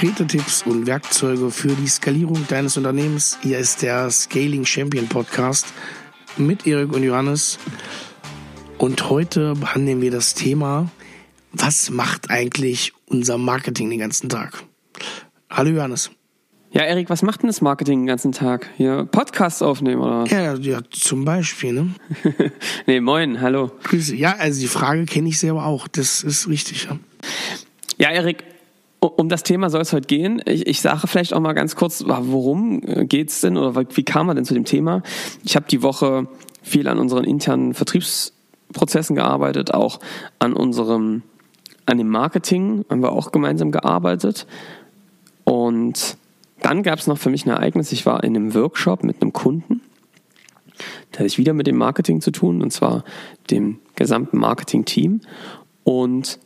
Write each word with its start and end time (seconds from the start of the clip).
konkrete 0.00 0.26
Tipps 0.26 0.62
und 0.62 0.86
Werkzeuge 0.86 1.50
für 1.50 1.74
die 1.74 1.86
Skalierung 1.86 2.46
deines 2.48 2.78
Unternehmens. 2.78 3.36
Hier 3.42 3.58
ist 3.58 3.82
der 3.82 4.10
Scaling 4.10 4.64
Champion 4.64 5.06
Podcast 5.06 5.74
mit 6.38 6.66
Erik 6.66 6.94
und 6.94 7.02
Johannes. 7.02 7.58
Und 8.78 9.10
heute 9.10 9.52
behandeln 9.56 10.00
wir 10.00 10.10
das 10.10 10.32
Thema, 10.32 10.90
was 11.52 11.90
macht 11.90 12.30
eigentlich 12.30 12.94
unser 13.08 13.36
Marketing 13.36 13.90
den 13.90 13.98
ganzen 13.98 14.30
Tag? 14.30 14.64
Hallo 15.50 15.68
Johannes. 15.68 16.10
Ja, 16.70 16.84
Erik, 16.84 17.10
was 17.10 17.20
macht 17.20 17.42
denn 17.42 17.48
das 17.48 17.60
Marketing 17.60 18.00
den 18.00 18.06
ganzen 18.06 18.32
Tag? 18.32 18.70
Hier 18.78 19.04
Podcasts 19.04 19.60
aufnehmen 19.60 20.00
oder? 20.00 20.24
Ja, 20.28 20.54
ja, 20.54 20.80
zum 20.88 21.26
Beispiel, 21.26 21.74
ne? 21.74 21.94
nee, 22.86 23.00
moin, 23.00 23.42
hallo. 23.42 23.70
Grüße. 23.82 24.16
Ja, 24.16 24.36
also 24.38 24.62
die 24.62 24.66
Frage 24.66 25.04
kenne 25.04 25.28
ich 25.28 25.38
selber 25.38 25.66
auch. 25.66 25.88
Das 25.88 26.22
ist 26.22 26.48
richtig. 26.48 26.84
Ja, 26.84 26.98
ja 27.98 28.08
Erik, 28.12 28.44
um 29.00 29.28
das 29.28 29.42
Thema 29.42 29.70
soll 29.70 29.80
es 29.80 29.92
heute 29.92 30.06
gehen. 30.06 30.42
Ich, 30.44 30.66
ich 30.66 30.80
sage 30.80 31.06
vielleicht 31.06 31.32
auch 31.32 31.40
mal 31.40 31.54
ganz 31.54 31.74
kurz, 31.74 32.04
worum 32.06 32.82
äh, 32.84 33.04
geht's 33.06 33.40
denn 33.40 33.56
oder 33.56 33.84
wie 33.94 34.04
kam 34.04 34.26
man 34.26 34.36
denn 34.36 34.44
zu 34.44 34.54
dem 34.54 34.64
Thema? 34.64 35.02
Ich 35.42 35.56
habe 35.56 35.66
die 35.68 35.82
Woche 35.82 36.28
viel 36.62 36.86
an 36.88 36.98
unseren 36.98 37.24
internen 37.24 37.72
Vertriebsprozessen 37.74 39.16
gearbeitet, 39.16 39.72
auch 39.72 40.00
an 40.38 40.52
unserem, 40.52 41.22
an 41.86 41.98
dem 41.98 42.08
Marketing 42.08 42.84
haben 42.90 43.02
wir 43.02 43.12
auch 43.12 43.32
gemeinsam 43.32 43.72
gearbeitet. 43.72 44.46
Und 45.44 46.18
dann 46.60 46.82
gab 46.82 46.98
es 46.98 47.06
noch 47.06 47.18
für 47.18 47.30
mich 47.30 47.46
ein 47.46 47.50
Ereignis. 47.50 47.92
Ich 47.92 48.04
war 48.04 48.22
in 48.22 48.36
einem 48.36 48.54
Workshop 48.54 49.02
mit 49.02 49.22
einem 49.22 49.32
Kunden. 49.32 49.80
Da 51.10 51.20
hatte 51.20 51.26
ich 51.26 51.38
wieder 51.38 51.54
mit 51.54 51.66
dem 51.66 51.76
Marketing 51.76 52.20
zu 52.20 52.30
tun, 52.30 52.62
und 52.62 52.70
zwar 52.70 53.04
dem 53.50 53.78
gesamten 53.96 54.38
Marketing-Team. 54.38 55.22
Und 55.84 56.38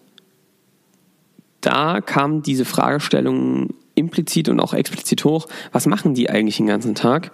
da 1.65 2.01
kam 2.01 2.43
diese 2.43 2.65
Fragestellung 2.65 3.71
implizit 3.95 4.49
und 4.49 4.61
auch 4.61 4.75
explizit 4.75 5.25
hoch, 5.25 5.47
was 5.73 5.87
machen 5.87 6.15
die 6.15 6.29
eigentlich 6.29 6.59
den 6.59 6.67
ganzen 6.67 6.95
Tag? 6.95 7.33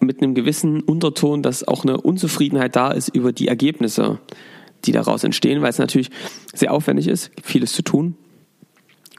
Mit 0.00 0.22
einem 0.22 0.34
gewissen 0.34 0.80
Unterton, 0.80 1.42
dass 1.42 1.66
auch 1.66 1.84
eine 1.84 2.00
Unzufriedenheit 2.00 2.76
da 2.76 2.90
ist 2.90 3.08
über 3.08 3.32
die 3.32 3.48
Ergebnisse, 3.48 4.18
die 4.84 4.92
daraus 4.92 5.24
entstehen, 5.24 5.60
weil 5.60 5.70
es 5.70 5.78
natürlich 5.78 6.10
sehr 6.54 6.72
aufwendig 6.72 7.06
ist, 7.08 7.30
vieles 7.42 7.72
zu 7.72 7.82
tun. 7.82 8.16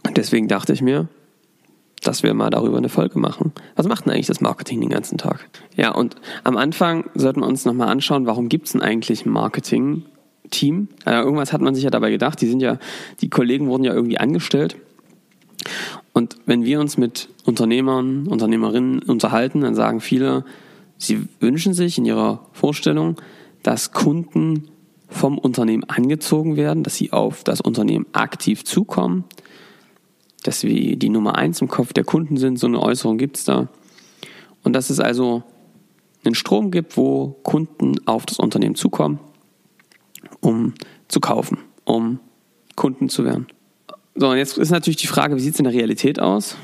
Und 0.08 0.18
deswegen 0.18 0.48
dachte 0.48 0.74
ich 0.74 0.82
mir, 0.82 1.08
dass 2.02 2.24
wir 2.24 2.34
mal 2.34 2.50
darüber 2.50 2.78
eine 2.78 2.90
Folge 2.90 3.20
machen. 3.20 3.52
Was 3.76 3.88
macht 3.88 4.06
denn 4.06 4.14
eigentlich 4.14 4.26
das 4.26 4.42
Marketing 4.42 4.82
den 4.82 4.90
ganzen 4.90 5.20
Tag? 5.20 5.48
Ja, 5.76 5.92
und 5.92 6.16
am 6.44 6.58
Anfang 6.58 7.10
sollten 7.14 7.42
wir 7.42 7.48
uns 7.48 7.66
nochmal 7.66 7.90
anschauen, 7.90 8.26
warum 8.26 8.50
gibt 8.50 8.66
es 8.66 8.72
denn 8.72 8.82
eigentlich 8.82 9.26
Marketing 9.26 10.06
Team. 10.50 10.88
Äh, 11.06 11.20
irgendwas 11.22 11.54
hat 11.54 11.62
man 11.62 11.76
sich 11.76 11.84
ja 11.84 11.90
dabei 11.90 12.12
gedacht. 12.12 12.42
Die 12.42 12.48
sind 12.48 12.62
ja, 12.62 12.78
die 13.22 13.30
Kollegen 13.30 13.68
wurden 13.68 13.84
ja 13.84 13.94
irgendwie 13.94 14.18
angestellt. 14.18 14.76
Und 16.14 16.38
wenn 16.46 16.66
wir 16.66 16.80
uns 16.80 16.98
mit 16.98 17.30
Unternehmern, 17.46 18.28
Unternehmerinnen 18.28 19.00
unterhalten, 19.00 19.62
dann 19.62 19.76
sagen 19.76 20.02
viele, 20.02 20.44
sie 20.98 21.28
wünschen 21.40 21.74
sich 21.74 21.98
in 21.98 22.06
ihrer 22.06 22.46
Vorstellung, 22.52 23.16
dass 23.64 23.92
Kunden 23.92 24.68
vom 25.08 25.38
Unternehmen 25.38 25.84
angezogen 25.84 26.56
werden, 26.56 26.84
dass 26.84 26.96
sie 26.96 27.12
auf 27.12 27.44
das 27.44 27.62
Unternehmen 27.62 28.06
aktiv 28.14 28.64
zukommen, 28.66 29.26
dass 30.44 30.64
wir 30.64 30.96
die 30.96 31.10
Nummer 31.10 31.36
eins 31.36 31.62
im 31.62 31.68
Kopf 31.68 31.94
der 31.94 32.04
Kunden 32.04 32.38
sind. 32.38 32.58
So 32.58 32.68
eine 32.68 32.82
Äußerung 32.82 33.18
gibt 33.18 33.38
es 33.38 33.44
da. 33.44 33.68
Und 34.64 34.74
dass 34.74 34.90
es 34.90 35.00
also 35.00 35.44
einen 36.24 36.36
Strom 36.36 36.72
gibt, 36.72 36.98
wo 36.98 37.36
Kunden 37.44 37.96
auf 38.08 38.26
das 38.26 38.40
Unternehmen 38.40 38.76
zukommen 38.76 39.20
um 40.42 40.74
zu 41.08 41.20
kaufen, 41.20 41.60
um 41.86 42.20
Kunden 42.76 43.10
zu 43.10 43.24
werden. 43.24 43.48
So, 44.16 44.30
und 44.30 44.38
jetzt 44.38 44.58
ist 44.58 44.72
natürlich 44.72 44.98
die 44.98 45.08
Frage, 45.08 45.36
wie 45.36 45.40
sieht 45.40 45.54
es 45.54 45.60
in 45.60 45.66
der 45.66 45.74
Realität 45.74 46.20
aus? 46.20 46.58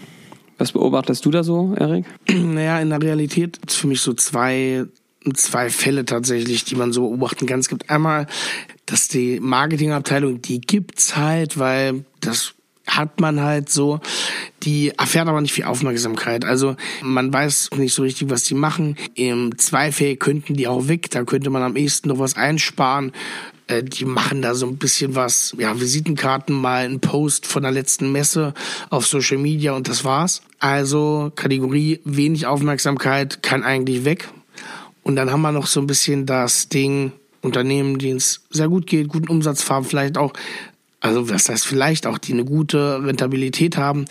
Was 0.57 0.72
beobachtest 0.72 1.24
du 1.25 1.31
da 1.31 1.44
so, 1.44 1.75
Erik? 1.78 2.06
Naja, 2.34 2.79
in 2.79 2.90
der 2.90 3.02
Realität 3.02 3.59
ist 3.66 3.75
für 3.78 3.88
mich 3.88 4.02
so 4.02 4.13
zwei, 4.13 4.85
zwei 5.34 5.69
Fälle 5.69 6.06
tatsächlich, 6.06 6.66
die 6.66 6.75
man 6.75 6.91
so 6.91 7.02
beobachten 7.02 7.46
kann. 7.46 7.59
Es 7.59 7.69
gibt 7.69 7.90
einmal, 7.90 8.28
dass 8.85 9.07
die 9.07 9.40
Marketingabteilung, 9.40 10.41
die 10.41 10.59
gibt's 10.59 11.16
halt, 11.16 11.57
weil 11.57 12.06
das 12.19 12.53
hat 12.88 13.19
man 13.19 13.41
halt 13.41 13.69
so, 13.69 14.00
die 14.63 14.94
erfährt 14.97 15.28
aber 15.28 15.41
nicht 15.41 15.53
viel 15.53 15.66
Aufmerksamkeit. 15.66 16.46
Also 16.46 16.75
man 17.02 17.31
weiß 17.31 17.72
nicht 17.75 17.94
so 17.94 18.02
richtig, 18.02 18.29
was 18.29 18.44
die 18.44 18.56
machen. 18.56 18.96
Im 19.13 19.57
Zweifel 19.57 20.16
könnten 20.16 20.56
die 20.56 20.68
auch 20.68 20.88
weg, 20.88 21.12
da 21.12 21.23
könnte 21.25 21.50
man 21.50 21.63
am 21.63 21.75
ehesten 21.75 22.07
noch 22.09 22.19
was 22.19 22.38
einsparen. 22.38 23.12
Äh, 23.67 23.83
die 23.83 24.05
machen 24.05 24.41
da 24.41 24.55
so 24.55 24.66
ein 24.66 24.78
bisschen 24.78 25.16
was, 25.16 25.53
ja, 25.57 25.79
Visitenkarten, 25.79 26.55
mal 26.55 26.85
ein 26.85 27.00
Post 27.00 27.45
von 27.45 27.63
der 27.63 27.72
letzten 27.72 28.11
Messe 28.11 28.53
auf 28.89 29.05
Social 29.05 29.38
Media 29.38 29.73
und 29.73 29.88
das 29.88 30.03
war's. 30.03 30.41
Also 30.59 31.31
Kategorie 31.35 32.00
wenig 32.03 32.47
Aufmerksamkeit 32.47 33.44
kann 33.44 33.63
eigentlich 33.63 34.05
weg. 34.05 34.29
Und 35.03 35.16
dann 35.16 35.31
haben 35.31 35.41
wir 35.41 35.51
noch 35.51 35.67
so 35.67 35.79
ein 35.79 35.88
bisschen 35.88 36.25
das 36.25 36.69
Ding, 36.69 37.11
Unternehmen, 37.41 38.00
denen 38.00 38.17
es 38.17 38.41
sehr 38.50 38.67
gut 38.67 38.88
geht, 38.88 39.07
guten 39.07 39.29
Umsatz 39.29 39.69
haben, 39.69 39.85
vielleicht 39.85 40.17
auch, 40.17 40.34
also 40.99 41.29
was 41.29 41.47
heißt 41.47 41.66
vielleicht 41.66 42.07
auch, 42.07 42.17
die 42.17 42.34
eine 42.34 42.44
gute 42.44 43.01
Rentabilität 43.03 43.78
haben, 43.78 44.05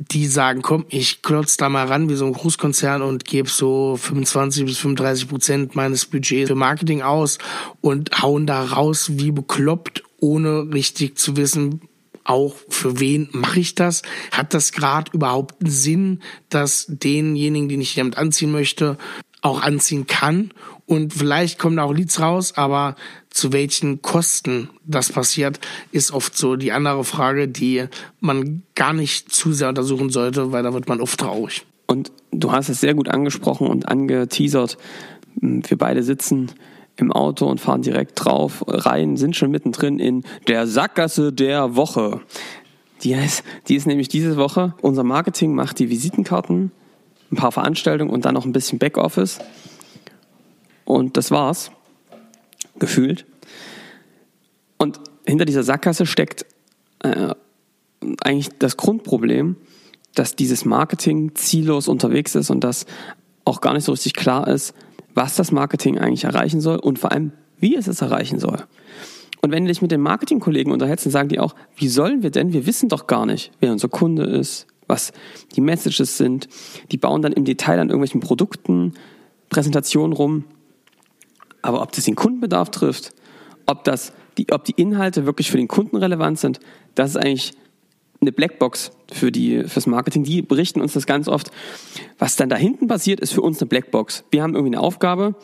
die 0.00 0.26
sagen, 0.26 0.62
komm, 0.62 0.86
ich 0.88 1.20
klotz 1.20 1.58
da 1.58 1.68
mal 1.68 1.86
ran 1.86 2.08
wie 2.08 2.14
so 2.14 2.24
ein 2.24 2.32
Großkonzern 2.32 3.02
und 3.02 3.26
gebe 3.26 3.50
so 3.50 3.98
25 3.98 4.64
bis 4.64 4.78
35 4.78 5.28
Prozent 5.28 5.76
meines 5.76 6.06
Budgets 6.06 6.48
für 6.48 6.54
Marketing 6.54 7.02
aus 7.02 7.36
und 7.82 8.22
hauen 8.22 8.46
da 8.46 8.64
raus 8.64 9.10
wie 9.12 9.30
bekloppt, 9.30 10.02
ohne 10.18 10.72
richtig 10.72 11.18
zu 11.18 11.36
wissen, 11.36 11.82
auch 12.24 12.54
für 12.70 12.98
wen 12.98 13.28
mache 13.32 13.60
ich 13.60 13.74
das? 13.74 14.02
Hat 14.30 14.54
das 14.54 14.72
gerade 14.72 15.10
überhaupt 15.12 15.60
einen 15.60 15.70
Sinn, 15.70 16.22
dass 16.48 16.86
denjenigen, 16.88 17.68
den 17.68 17.82
ich 17.82 17.94
damit 17.94 18.16
anziehen 18.16 18.52
möchte, 18.52 18.96
auch 19.42 19.60
anziehen 19.60 20.06
kann? 20.06 20.52
Und 20.90 21.14
vielleicht 21.14 21.60
kommen 21.60 21.76
da 21.76 21.84
auch 21.84 21.94
Leads 21.94 22.18
raus, 22.18 22.54
aber 22.56 22.96
zu 23.30 23.52
welchen 23.52 24.02
Kosten 24.02 24.70
das 24.84 25.12
passiert, 25.12 25.60
ist 25.92 26.10
oft 26.10 26.36
so 26.36 26.56
die 26.56 26.72
andere 26.72 27.04
Frage, 27.04 27.46
die 27.46 27.84
man 28.18 28.64
gar 28.74 28.92
nicht 28.92 29.32
zu 29.32 29.52
sehr 29.52 29.68
untersuchen 29.68 30.10
sollte, 30.10 30.50
weil 30.50 30.64
da 30.64 30.74
wird 30.74 30.88
man 30.88 31.00
oft 31.00 31.20
traurig. 31.20 31.64
Und 31.86 32.10
du 32.32 32.50
hast 32.50 32.70
es 32.70 32.80
sehr 32.80 32.94
gut 32.94 33.08
angesprochen 33.08 33.68
und 33.68 33.88
angeteasert. 33.88 34.78
Wir 35.36 35.78
beide 35.78 36.02
sitzen 36.02 36.50
im 36.96 37.12
Auto 37.12 37.46
und 37.46 37.60
fahren 37.60 37.82
direkt 37.82 38.24
drauf 38.24 38.64
rein, 38.66 39.16
sind 39.16 39.36
schon 39.36 39.52
mittendrin 39.52 40.00
in 40.00 40.24
der 40.48 40.66
Sackgasse 40.66 41.32
der 41.32 41.76
Woche. 41.76 42.20
Die 43.04 43.12
ist, 43.12 43.44
die 43.68 43.76
ist 43.76 43.86
nämlich 43.86 44.08
diese 44.08 44.36
Woche. 44.36 44.74
Unser 44.82 45.04
Marketing 45.04 45.54
macht 45.54 45.78
die 45.78 45.88
Visitenkarten, 45.88 46.72
ein 47.30 47.36
paar 47.36 47.52
Veranstaltungen 47.52 48.10
und 48.10 48.24
dann 48.24 48.34
noch 48.34 48.44
ein 48.44 48.50
bisschen 48.50 48.80
Backoffice. 48.80 49.38
Und 50.90 51.16
das 51.16 51.30
war's 51.30 51.70
gefühlt. 52.80 53.24
Und 54.76 54.98
hinter 55.24 55.44
dieser 55.44 55.62
Sackgasse 55.62 56.04
steckt 56.04 56.46
äh, 57.04 57.32
eigentlich 58.24 58.48
das 58.58 58.76
Grundproblem, 58.76 59.54
dass 60.16 60.34
dieses 60.34 60.64
Marketing 60.64 61.36
ziellos 61.36 61.86
unterwegs 61.86 62.34
ist 62.34 62.50
und 62.50 62.64
dass 62.64 62.86
auch 63.44 63.60
gar 63.60 63.74
nicht 63.74 63.84
so 63.84 63.92
richtig 63.92 64.14
klar 64.14 64.48
ist, 64.48 64.74
was 65.14 65.36
das 65.36 65.52
Marketing 65.52 65.96
eigentlich 65.96 66.24
erreichen 66.24 66.60
soll 66.60 66.78
und 66.80 66.98
vor 66.98 67.12
allem, 67.12 67.30
wie 67.60 67.76
es 67.76 67.86
es 67.86 68.00
erreichen 68.02 68.40
soll. 68.40 68.64
Und 69.42 69.52
wenn 69.52 69.62
du 69.62 69.68
dich 69.68 69.82
mit 69.82 69.92
den 69.92 70.00
Marketingkollegen 70.00 70.72
unterhältst, 70.72 71.06
dann 71.06 71.12
sagen 71.12 71.28
die 71.28 71.38
auch, 71.38 71.54
wie 71.76 71.88
sollen 71.88 72.24
wir 72.24 72.30
denn? 72.30 72.52
Wir 72.52 72.66
wissen 72.66 72.88
doch 72.88 73.06
gar 73.06 73.26
nicht, 73.26 73.52
wer 73.60 73.70
unser 73.70 73.88
Kunde 73.88 74.24
ist, 74.24 74.66
was 74.88 75.12
die 75.54 75.60
Messages 75.60 76.16
sind. 76.16 76.48
Die 76.90 76.96
bauen 76.96 77.22
dann 77.22 77.32
im 77.32 77.44
Detail 77.44 77.78
an 77.78 77.90
irgendwelchen 77.90 78.20
Produkten, 78.20 78.94
Präsentationen 79.50 80.14
rum. 80.14 80.46
Aber 81.62 81.82
ob 81.82 81.92
das 81.92 82.04
den 82.04 82.14
Kundenbedarf 82.14 82.70
trifft, 82.70 83.12
ob, 83.66 83.84
das, 83.84 84.12
die, 84.38 84.50
ob 84.52 84.64
die 84.64 84.74
Inhalte 84.76 85.26
wirklich 85.26 85.50
für 85.50 85.56
den 85.56 85.68
Kunden 85.68 85.96
relevant 85.96 86.38
sind, 86.38 86.60
das 86.94 87.10
ist 87.10 87.16
eigentlich 87.16 87.52
eine 88.20 88.32
Blackbox 88.32 88.92
für 89.12 89.32
fürs 89.66 89.86
Marketing. 89.86 90.24
Die 90.24 90.42
berichten 90.42 90.80
uns 90.80 90.92
das 90.92 91.06
ganz 91.06 91.28
oft. 91.28 91.50
Was 92.18 92.36
dann 92.36 92.48
da 92.48 92.56
hinten 92.56 92.86
passiert, 92.86 93.20
ist 93.20 93.32
für 93.32 93.42
uns 93.42 93.60
eine 93.60 93.68
Blackbox. 93.68 94.24
Wir 94.30 94.42
haben 94.42 94.54
irgendwie 94.54 94.76
eine 94.76 94.84
Aufgabe 94.84 95.34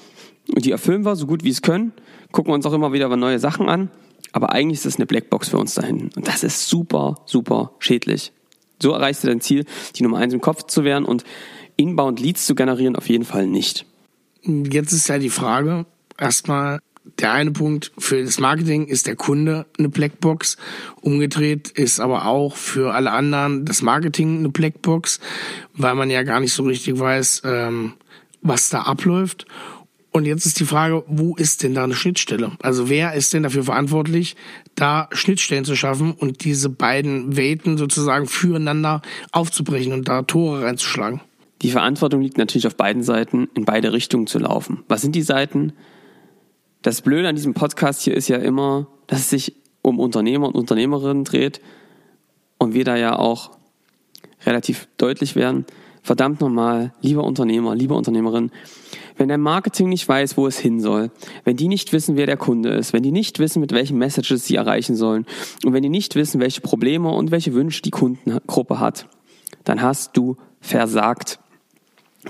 und 0.55 0.65
die 0.65 0.71
erfüllen 0.71 1.05
wir 1.05 1.17
so 1.17 1.27
gut 1.27 1.43
wie 1.45 1.51
es 1.51 1.63
können, 1.63 1.93
gucken 2.33 2.53
uns 2.53 2.67
auch 2.67 2.73
immer 2.73 2.93
wieder 2.93 3.15
neue 3.17 3.39
Sachen 3.39 3.69
an. 3.69 3.91
Aber 4.33 4.53
eigentlich 4.53 4.81
ist 4.81 4.87
es 4.87 4.97
eine 4.97 5.07
Blackbox 5.07 5.49
für 5.49 5.59
uns 5.59 5.75
da 5.75 5.83
hinten. 5.83 6.11
Und 6.15 6.29
das 6.29 6.45
ist 6.45 6.69
super, 6.69 7.17
super 7.25 7.73
schädlich. 7.79 8.33
So 8.83 8.93
erreichst 8.93 9.25
du 9.25 9.29
dein 9.29 9.41
Ziel, 9.41 9.65
die 9.95 10.03
Nummer 10.03 10.19
eins 10.19 10.35
im 10.35 10.43
Kopf 10.43 10.65
zu 10.65 10.85
werden 10.85 11.07
und 11.07 11.25
inbound 11.77 12.21
Leads 12.21 12.45
zu 12.45 12.55
generieren, 12.55 12.97
auf 12.97 13.09
jeden 13.09 13.25
Fall 13.25 13.47
nicht. 13.47 13.87
Jetzt 14.43 14.93
ist 14.93 15.09
ja 15.09 15.19
die 15.19 15.31
Frage, 15.31 15.87
erstmal 16.19 16.81
der 17.21 17.33
eine 17.33 17.53
Punkt 17.53 17.93
für 17.99 18.23
das 18.23 18.41
Marketing 18.41 18.87
ist 18.87 19.07
der 19.07 19.17
Kunde 19.17 19.67
eine 19.79 19.89
Blackbox. 19.89 20.57
Umgedreht 21.01 21.69
ist 21.71 22.01
aber 22.01 22.27
auch 22.27 22.57
für 22.57 22.95
alle 22.95 23.13
anderen 23.13 23.65
das 23.65 23.83
Marketing 23.83 24.39
eine 24.39 24.49
Blackbox, 24.49 25.21
weil 25.75 25.95
man 25.95 26.11
ja 26.11 26.25
gar 26.25 26.41
nicht 26.41 26.53
so 26.53 26.65
richtig 26.65 26.99
weiß, 26.99 27.43
ähm, 27.45 27.95
was 28.43 28.69
da 28.71 28.83
abläuft. 28.83 29.47
Und 30.11 30.25
jetzt 30.25 30.47
ist 30.47 30.61
die 30.61 30.65
Frage, 30.65 31.05
wo 31.07 31.37
ist 31.37 31.63
denn 31.63 31.75
da 31.75 31.85
eine 31.85 31.95
Schnittstelle? 31.95 32.53
Also 32.63 32.89
wer 32.89 33.13
ist 33.13 33.35
denn 33.35 33.43
dafür 33.43 33.65
verantwortlich, 33.65 34.35
da 34.75 35.09
Schnittstellen 35.13 35.67
zu 35.67 35.77
schaffen 35.77 36.13
und 36.13 36.45
diese 36.45 36.71
beiden 36.71 37.37
Welten 37.37 37.77
sozusagen 37.77 38.27
füreinander 38.27 39.03
aufzubrechen 39.33 39.93
und 39.93 40.09
da 40.09 40.23
Tore 40.23 40.65
reinzuschlagen? 40.65 41.21
Die 41.63 41.71
Verantwortung 41.71 42.23
liegt 42.23 42.39
natürlich 42.39 42.67
auf 42.67 42.77
beiden 42.77 43.03
Seiten, 43.03 43.49
in 43.55 43.67
beide 43.67 43.93
Richtungen 43.93 44.27
zu 44.27 44.39
laufen. 44.39 44.85
Was 44.89 45.03
sind 45.03 45.15
die 45.15 45.23
Seiten? 45.23 45.75
Das 46.83 47.03
Blöde 47.03 47.29
an 47.29 47.35
diesem 47.35 47.55
Podcast 47.55 48.03
hier 48.03 48.15
ist 48.15 48.29
ja 48.29 48.37
immer, 48.37 48.87
dass 49.07 49.21
es 49.21 49.31
sich 49.31 49.57
um 49.83 49.99
Unternehmer 49.99 50.49
und 50.49 50.55
Unternehmerinnen 50.55 51.25
dreht 51.25 51.61
und 52.59 52.75
wir 52.75 52.85
da 52.85 52.97
ja 52.97 53.19
auch 53.19 53.53
relativ 54.45 54.89
deutlich 54.97 55.37
werden. 55.37 55.67
Verdammt 56.03 56.41
nochmal, 56.41 56.93
lieber 57.01 57.25
Unternehmer, 57.25 57.75
lieber 57.75 57.97
Unternehmerin, 57.97 58.53
wenn 59.17 59.29
dein 59.29 59.41
Marketing 59.41 59.89
nicht 59.89 60.09
weiß, 60.09 60.37
wo 60.37 60.47
es 60.47 60.59
hin 60.59 60.81
soll, 60.81 61.11
wenn 61.45 61.57
die 61.57 61.69
nicht 61.69 61.93
wissen, 61.93 62.17
wer 62.17 62.27
der 62.27 62.37
Kunde 62.37 62.71
ist, 62.71 62.93
wenn 62.93 63.03
die 63.03 63.11
nicht 63.11 63.39
wissen, 63.39 63.61
mit 63.61 63.73
welchen 63.73 63.99
Messages 63.99 64.45
sie 64.45 64.55
erreichen 64.55 64.95
sollen 64.95 65.27
und 65.65 65.73
wenn 65.73 65.83
die 65.83 65.89
nicht 65.89 66.15
wissen, 66.15 66.41
welche 66.41 66.61
Probleme 66.61 67.11
und 67.11 67.33
welche 67.33 67.55
Wünsche 67.55 67.83
die 67.83 67.91
Kundengruppe 67.91 68.79
hat, 68.79 69.09
dann 69.65 69.83
hast 69.83 70.17
du 70.17 70.37
versagt. 70.61 71.41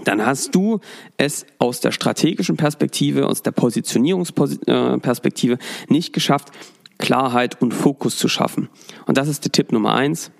Dann 0.04 0.24
hast 0.24 0.54
du 0.54 0.78
es 1.16 1.44
aus 1.58 1.80
der 1.80 1.90
strategischen 1.92 2.56
Perspektive, 2.56 3.26
aus 3.26 3.42
der 3.42 3.52
Positionierungsperspektive 3.52 5.58
nicht 5.88 6.12
geschafft, 6.12 6.50
Klarheit 6.98 7.60
und 7.60 7.74
Fokus 7.74 8.16
zu 8.18 8.28
schaffen. 8.28 8.68
Und 9.06 9.18
das 9.18 9.28
ist 9.28 9.44
der 9.44 9.52
Tipp 9.52 9.72
Nummer 9.72 9.94
eins. 9.94 10.30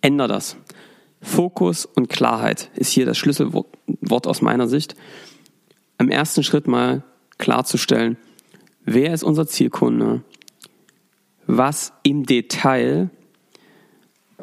Änder 0.00 0.28
das. 0.28 0.56
Fokus 1.20 1.86
und 1.86 2.08
Klarheit 2.08 2.70
ist 2.76 2.92
hier 2.92 3.06
das 3.06 3.18
Schlüsselwort 3.18 4.26
aus 4.26 4.42
meiner 4.42 4.68
Sicht. 4.68 4.94
Im 5.98 6.10
ersten 6.10 6.44
Schritt 6.44 6.68
mal 6.68 7.02
klarzustellen, 7.38 8.16
wer 8.84 9.12
ist 9.12 9.24
unser 9.24 9.46
Zielkunde, 9.46 10.22
was 11.46 11.92
im 12.02 12.26
Detail 12.26 13.10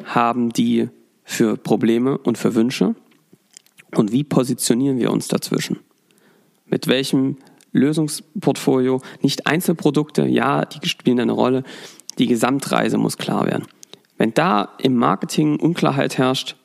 haben 0.04 0.50
die 0.50 0.88
für 1.24 1.56
Probleme 1.56 2.18
und 2.18 2.36
für 2.36 2.54
Wünsche 2.54 2.94
und 3.98 4.12
wie 4.12 4.24
positionieren 4.24 4.98
wir 4.98 5.10
uns 5.10 5.28
dazwischen. 5.28 5.78
Mit 6.66 6.86
welchem 6.86 7.36
Lösungsportfolio, 7.72 9.00
nicht 9.22 9.46
Einzelprodukte, 9.46 10.26
ja, 10.26 10.64
die 10.64 10.86
spielen 10.88 11.20
eine 11.20 11.32
Rolle, 11.32 11.62
die 12.18 12.26
Gesamtreise 12.26 12.98
muss 12.98 13.18
klar 13.18 13.46
werden. 13.46 13.66
Wenn 14.18 14.32
da 14.32 14.70
im 14.78 14.96
Marketing 14.96 15.60
Unklarheit 15.60 16.16
herrscht, 16.16 16.56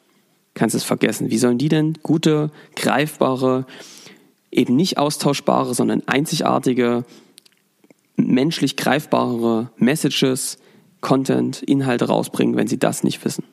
kannst 0.54 0.74
du 0.74 0.78
es 0.78 0.84
vergessen. 0.84 1.30
Wie 1.30 1.38
sollen 1.38 1.58
die 1.58 1.70
denn 1.70 1.98
gute, 2.02 2.52
greifbare, 2.76 3.66
eben 4.52 4.76
nicht 4.76 4.98
austauschbare, 4.98 5.74
sondern 5.74 6.04
einzigartige, 6.08 7.06
menschlich 8.16 8.78
greifbare 8.78 9.70
Messages, 9.78 10.58
Content, 11.02 11.62
Inhalte 11.64 12.06
rausbringen, 12.06 12.56
wenn 12.56 12.68
sie 12.68 12.80
das 12.80 13.04
nicht 13.04 13.24
wissen? 13.26 13.44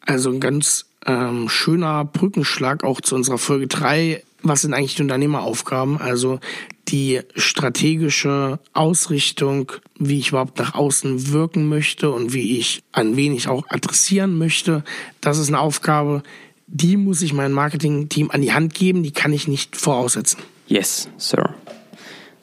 Also 0.00 0.30
ein 0.30 0.40
ganz 0.40 0.89
ähm, 1.06 1.48
schöner 1.48 2.04
Brückenschlag 2.04 2.84
auch 2.84 3.00
zu 3.00 3.14
unserer 3.14 3.38
Folge 3.38 3.66
3. 3.66 4.22
Was 4.42 4.62
sind 4.62 4.74
eigentlich 4.74 4.96
die 4.96 5.02
Unternehmeraufgaben? 5.02 5.98
Also 5.98 6.40
die 6.88 7.20
strategische 7.36 8.58
Ausrichtung, 8.72 9.72
wie 9.98 10.18
ich 10.18 10.30
überhaupt 10.30 10.58
nach 10.58 10.74
außen 10.74 11.32
wirken 11.32 11.68
möchte 11.68 12.10
und 12.10 12.32
wie 12.32 12.58
ich 12.58 12.82
an 12.92 13.16
wen 13.16 13.34
ich 13.34 13.48
auch 13.48 13.64
adressieren 13.68 14.36
möchte. 14.38 14.82
Das 15.20 15.38
ist 15.38 15.48
eine 15.48 15.60
Aufgabe, 15.60 16.22
die 16.66 16.96
muss 16.96 17.22
ich 17.22 17.32
meinem 17.32 17.52
Marketing-Team 17.52 18.30
an 18.30 18.42
die 18.42 18.52
Hand 18.52 18.74
geben, 18.74 19.02
die 19.02 19.12
kann 19.12 19.32
ich 19.32 19.48
nicht 19.48 19.76
voraussetzen. 19.76 20.40
Yes, 20.66 21.08
Sir. 21.16 21.54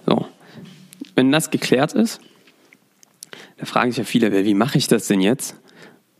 So. 0.05 0.25
Wenn 1.15 1.31
das 1.31 1.49
geklärt 1.49 1.93
ist, 1.93 2.19
da 3.57 3.65
fragen 3.65 3.91
sich 3.91 3.99
ja 3.99 4.03
viele, 4.03 4.45
wie 4.45 4.53
mache 4.53 4.77
ich 4.77 4.87
das 4.87 5.07
denn 5.07 5.21
jetzt? 5.21 5.55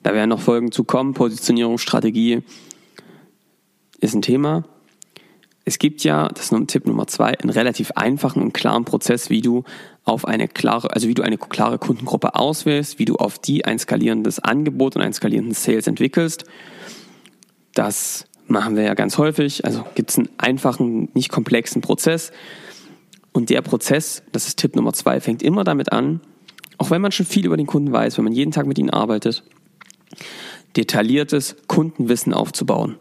Da 0.08 0.14
werden 0.14 0.30
noch 0.30 0.40
Folgen 0.40 0.72
zu 0.72 0.86
kommen. 0.86 1.14
Positionierung, 1.14 1.78
Strategie 1.78 2.42
ist 4.00 4.16
ein 4.16 4.22
Thema. 4.22 4.64
Es 5.66 5.80
gibt 5.80 6.06
ja, 6.06 6.30
das 6.30 6.50
ist 6.50 6.68
Tipp 6.68 6.88
Nummer 6.88 7.08
zwei, 7.08 7.38
einen 7.38 7.50
relativ 7.50 7.92
einfachen 7.92 8.42
und 8.42 8.54
klaren 8.54 8.86
Prozess, 8.86 9.30
wie 9.30 9.42
du 9.42 9.66
auf 10.06 10.24
eine 10.24 10.48
klare, 10.48 10.94
also 10.94 11.10
wie 11.10 11.14
du 11.14 11.24
eine 11.24 11.38
klare 11.38 11.78
Kundengruppe 11.78 12.36
auswählst, 12.36 13.00
wie 13.00 13.04
du 13.04 13.18
auf 13.18 13.38
die 13.38 13.66
ein 13.66 13.80
skalierendes 13.80 14.40
Angebot 14.40 14.96
und 14.96 15.02
einen 15.02 15.12
skalierenden 15.12 15.54
Sales 15.54 15.88
entwickelst. 15.88 16.46
Das 17.74 18.28
machen 18.48 18.78
wir 18.78 18.84
ja 18.84 18.94
ganz 18.94 19.18
häufig. 19.18 19.66
Also 19.66 19.84
gibt 19.96 20.12
es 20.12 20.18
einen 20.18 20.30
einfachen, 20.38 21.10
nicht 21.16 21.28
komplexen 21.34 21.82
Prozess. 21.82 22.32
Und 23.34 23.50
der 23.50 23.62
Prozess, 23.62 24.24
das 24.32 24.48
ist 24.48 24.58
Tipp 24.58 24.74
Nummer 24.78 24.94
zwei, 24.94 25.20
fängt 25.20 25.44
immer 25.44 25.66
damit 25.66 25.92
an, 25.92 26.22
auch 26.78 26.92
wenn 26.92 27.02
man 27.02 27.12
schon 27.12 27.26
viel 27.26 27.46
über 27.46 27.58
den 27.58 27.68
Kunden 27.68 27.92
weiß, 27.92 28.18
wenn 28.18 28.24
man 28.24 28.32
jeden 28.32 28.54
Tag 28.54 28.68
mit 28.68 28.78
ihnen 28.80 28.90
arbeitet, 28.90 29.44
detailliertes 30.76 31.56
Kundenwissen 31.68 32.34
aufzubauen. 32.34 32.98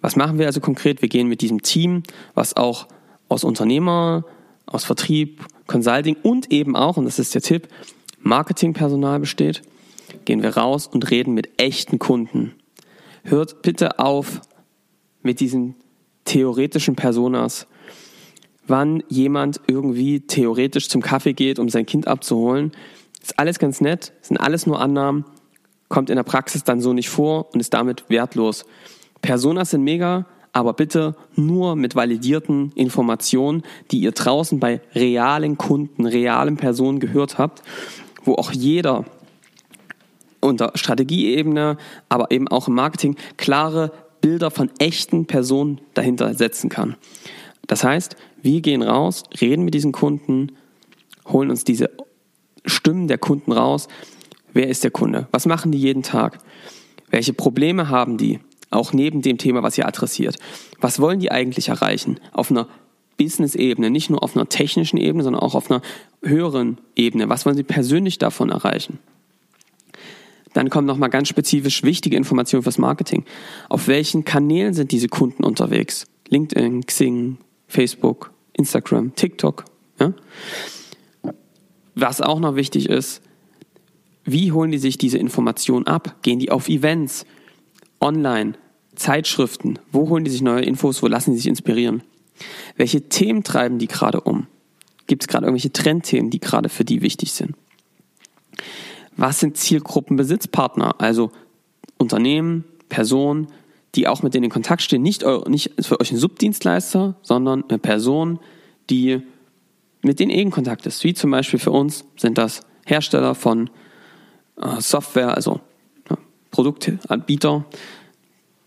Was 0.00 0.16
machen 0.16 0.38
wir 0.38 0.46
also 0.46 0.60
konkret? 0.60 1.02
Wir 1.02 1.08
gehen 1.08 1.28
mit 1.28 1.40
diesem 1.40 1.62
Team, 1.62 2.02
was 2.34 2.56
auch 2.56 2.88
aus 3.28 3.44
Unternehmer, 3.44 4.24
aus 4.66 4.84
Vertrieb, 4.84 5.44
Consulting 5.66 6.16
und 6.22 6.52
eben 6.52 6.76
auch, 6.76 6.96
und 6.96 7.04
das 7.04 7.18
ist 7.18 7.34
der 7.34 7.42
Tipp, 7.42 7.68
Marketingpersonal 8.20 9.20
besteht, 9.20 9.62
gehen 10.24 10.42
wir 10.42 10.56
raus 10.56 10.86
und 10.86 11.10
reden 11.10 11.34
mit 11.34 11.60
echten 11.60 11.98
Kunden. 11.98 12.52
Hört 13.22 13.62
bitte 13.62 13.98
auf 13.98 14.40
mit 15.22 15.40
diesen 15.40 15.74
theoretischen 16.24 16.96
Personas. 16.96 17.66
Wann 18.66 19.02
jemand 19.08 19.60
irgendwie 19.66 20.20
theoretisch 20.20 20.88
zum 20.88 21.02
Kaffee 21.02 21.34
geht, 21.34 21.58
um 21.58 21.68
sein 21.68 21.86
Kind 21.86 22.06
abzuholen, 22.08 22.72
ist 23.22 23.38
alles 23.38 23.58
ganz 23.58 23.80
nett, 23.80 24.12
sind 24.22 24.38
alles 24.38 24.66
nur 24.66 24.80
Annahmen 24.80 25.24
kommt 25.88 26.10
in 26.10 26.16
der 26.16 26.22
Praxis 26.22 26.64
dann 26.64 26.80
so 26.80 26.92
nicht 26.92 27.08
vor 27.08 27.52
und 27.52 27.60
ist 27.60 27.74
damit 27.74 28.04
wertlos. 28.08 28.64
Personas 29.22 29.70
sind 29.70 29.84
mega, 29.84 30.26
aber 30.52 30.72
bitte 30.72 31.16
nur 31.34 31.76
mit 31.76 31.96
validierten 31.96 32.72
Informationen, 32.74 33.62
die 33.90 34.00
ihr 34.00 34.12
draußen 34.12 34.60
bei 34.60 34.80
realen 34.94 35.58
Kunden, 35.58 36.06
realen 36.06 36.56
Personen 36.56 37.00
gehört 37.00 37.38
habt, 37.38 37.62
wo 38.24 38.34
auch 38.34 38.52
jeder 38.52 39.04
unter 40.40 40.72
Strategieebene, 40.74 41.76
aber 42.08 42.30
eben 42.30 42.48
auch 42.48 42.68
im 42.68 42.74
Marketing 42.74 43.16
klare 43.36 43.92
Bilder 44.20 44.50
von 44.50 44.70
echten 44.78 45.26
Personen 45.26 45.80
dahinter 45.94 46.34
setzen 46.34 46.70
kann. 46.70 46.96
Das 47.66 47.82
heißt, 47.82 48.16
wir 48.42 48.60
gehen 48.60 48.82
raus, 48.82 49.24
reden 49.40 49.64
mit 49.64 49.74
diesen 49.74 49.92
Kunden, 49.92 50.52
holen 51.26 51.50
uns 51.50 51.64
diese 51.64 51.90
Stimmen 52.66 53.08
der 53.08 53.18
Kunden 53.18 53.52
raus, 53.52 53.88
Wer 54.54 54.68
ist 54.68 54.84
der 54.84 54.90
Kunde? 54.90 55.28
Was 55.32 55.46
machen 55.46 55.72
die 55.72 55.78
jeden 55.78 56.02
Tag? 56.02 56.38
Welche 57.10 57.34
Probleme 57.34 57.90
haben 57.90 58.16
die? 58.16 58.40
Auch 58.70 58.92
neben 58.92 59.20
dem 59.20 59.36
Thema, 59.36 59.62
was 59.62 59.76
ihr 59.76 59.86
adressiert. 59.86 60.36
Was 60.80 61.00
wollen 61.00 61.20
die 61.20 61.30
eigentlich 61.30 61.68
erreichen? 61.68 62.18
Auf 62.32 62.50
einer 62.50 62.68
Business-Ebene, 63.18 63.90
nicht 63.90 64.10
nur 64.10 64.22
auf 64.22 64.36
einer 64.36 64.48
technischen 64.48 64.96
Ebene, 64.96 65.22
sondern 65.24 65.42
auch 65.42 65.54
auf 65.54 65.70
einer 65.70 65.82
höheren 66.22 66.78
Ebene. 66.96 67.28
Was 67.28 67.44
wollen 67.44 67.56
sie 67.56 67.62
persönlich 67.64 68.18
davon 68.18 68.50
erreichen? 68.50 68.98
Dann 70.52 70.70
kommen 70.70 70.86
nochmal 70.86 71.10
ganz 71.10 71.28
spezifisch 71.28 71.82
wichtige 71.82 72.16
Informationen 72.16 72.62
fürs 72.62 72.78
Marketing. 72.78 73.24
Auf 73.68 73.88
welchen 73.88 74.24
Kanälen 74.24 74.72
sind 74.72 74.92
diese 74.92 75.08
Kunden 75.08 75.42
unterwegs? 75.44 76.06
LinkedIn, 76.28 76.86
Xing, 76.86 77.38
Facebook, 77.66 78.30
Instagram, 78.52 79.14
TikTok. 79.16 79.64
Ja? 79.98 80.14
Was 81.96 82.20
auch 82.20 82.38
noch 82.38 82.54
wichtig 82.54 82.88
ist, 82.88 83.20
wie 84.24 84.52
holen 84.52 84.70
die 84.70 84.78
sich 84.78 84.98
diese 84.98 85.18
Information 85.18 85.86
ab? 85.86 86.16
Gehen 86.22 86.38
die 86.38 86.50
auf 86.50 86.68
Events, 86.68 87.26
online, 88.00 88.54
Zeitschriften? 88.94 89.78
Wo 89.92 90.08
holen 90.08 90.24
die 90.24 90.30
sich 90.30 90.42
neue 90.42 90.62
Infos? 90.62 91.02
Wo 91.02 91.06
lassen 91.06 91.32
sie 91.32 91.38
sich 91.38 91.48
inspirieren? 91.48 92.02
Welche 92.76 93.08
Themen 93.08 93.44
treiben 93.44 93.78
die 93.78 93.86
gerade 93.86 94.20
um? 94.20 94.46
Gibt 95.06 95.22
es 95.22 95.28
gerade 95.28 95.46
irgendwelche 95.46 95.72
Trendthemen, 95.72 96.30
die 96.30 96.40
gerade 96.40 96.68
für 96.68 96.84
die 96.84 97.02
wichtig 97.02 97.32
sind? 97.32 97.54
Was 99.16 99.40
sind 99.40 99.56
Zielgruppenbesitzpartner? 99.56 101.00
Also 101.00 101.30
Unternehmen, 101.98 102.64
Personen, 102.88 103.48
die 103.94 104.08
auch 104.08 104.22
mit 104.22 104.34
denen 104.34 104.44
in 104.44 104.50
Kontakt 104.50 104.82
stehen. 104.82 105.02
Nicht, 105.02 105.24
eure, 105.24 105.48
nicht 105.50 105.72
für 105.80 106.00
euch 106.00 106.10
ein 106.10 106.18
Subdienstleister, 106.18 107.16
sondern 107.22 107.64
eine 107.68 107.78
Person, 107.78 108.40
die 108.90 109.22
mit 110.02 110.20
denen 110.20 110.30
eh 110.30 110.42
in 110.42 110.50
Kontakt 110.50 110.86
ist. 110.86 111.04
Wie 111.04 111.14
zum 111.14 111.30
Beispiel 111.30 111.58
für 111.58 111.70
uns 111.70 112.04
sind 112.16 112.38
das 112.38 112.62
Hersteller 112.86 113.34
von 113.34 113.70
Software, 114.78 115.34
also 115.34 115.60
Produktanbieter, 116.50 117.64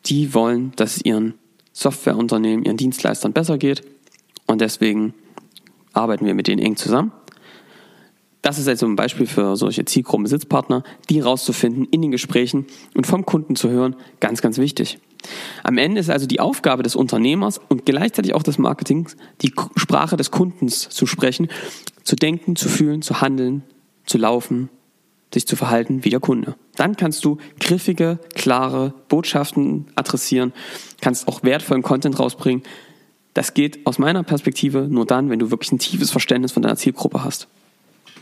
die 0.06 0.34
wollen, 0.34 0.74
dass 0.76 0.98
es 0.98 1.06
ihren 1.06 1.36
Softwareunternehmen, 1.74 2.66
ihren 2.66 2.78
Dienstleistern 2.78 3.34
besser 3.34 3.58
geht 3.58 3.84
und 4.46 4.62
deswegen 4.62 5.14
arbeiten 5.94 6.26
wir 6.26 6.34
mit 6.34 6.48
denen 6.48 6.62
eng 6.62 6.76
zusammen. 6.76 7.12
Das 8.42 8.60
ist 8.60 8.68
also 8.68 8.86
ein 8.86 8.96
Beispiel 8.96 9.26
für 9.26 9.56
solche 9.58 9.86
Zielgruppen-Sitzpartner, 9.86 10.84
die 11.10 11.20
rauszufinden 11.20 11.86
in 11.86 12.02
den 12.02 12.12
Gesprächen 12.12 12.66
und 12.94 13.08
vom 13.08 13.26
Kunden 13.26 13.56
zu 13.56 13.70
hören, 13.70 13.96
ganz, 14.20 14.42
ganz 14.42 14.58
wichtig. 14.58 15.00
Am 15.64 15.78
Ende 15.78 16.00
ist 16.00 16.10
also 16.10 16.28
die 16.28 16.40
Aufgabe 16.40 16.84
des 16.84 16.96
Unternehmers 16.96 17.60
und 17.68 17.86
gleichzeitig 17.86 18.34
auch 18.34 18.44
des 18.44 18.58
Marketings, 18.58 19.18
die 19.42 19.54
Sprache 19.76 20.16
des 20.16 20.32
Kundens 20.32 20.88
zu 20.90 21.06
sprechen, 21.06 21.50
zu 22.04 22.16
denken, 22.16 22.56
zu 22.56 22.70
fühlen, 22.70 23.02
zu 23.02 23.22
handeln, 23.22 23.64
zu 24.06 24.18
laufen, 24.18 24.70
sich 25.34 25.48
zu 25.48 25.56
verhalten 25.56 26.04
wie 26.04 26.10
der 26.10 26.20
Kunde. 26.20 26.56
Dann 26.76 26.96
kannst 26.96 27.26
du 27.26 27.38
griffige, 27.60 28.20
klare 28.34 28.94
Botschaften 29.10 29.88
adressieren, 29.96 30.54
kannst 31.02 31.28
auch 31.28 31.44
wertvollen 31.44 31.84
Content 31.84 32.20
rausbringen. 32.20 32.64
Das 33.34 33.54
geht 33.54 33.86
aus 33.86 34.00
meiner 34.00 34.24
Perspektive 34.24 34.88
nur 34.90 35.06
dann, 35.06 35.30
wenn 35.30 35.40
du 35.40 35.52
wirklich 35.52 35.72
ein 35.72 35.80
tiefes 35.80 36.12
Verständnis 36.12 36.52
von 36.52 36.64
deiner 36.64 36.78
Zielgruppe 36.78 37.24
hast. 37.24 37.48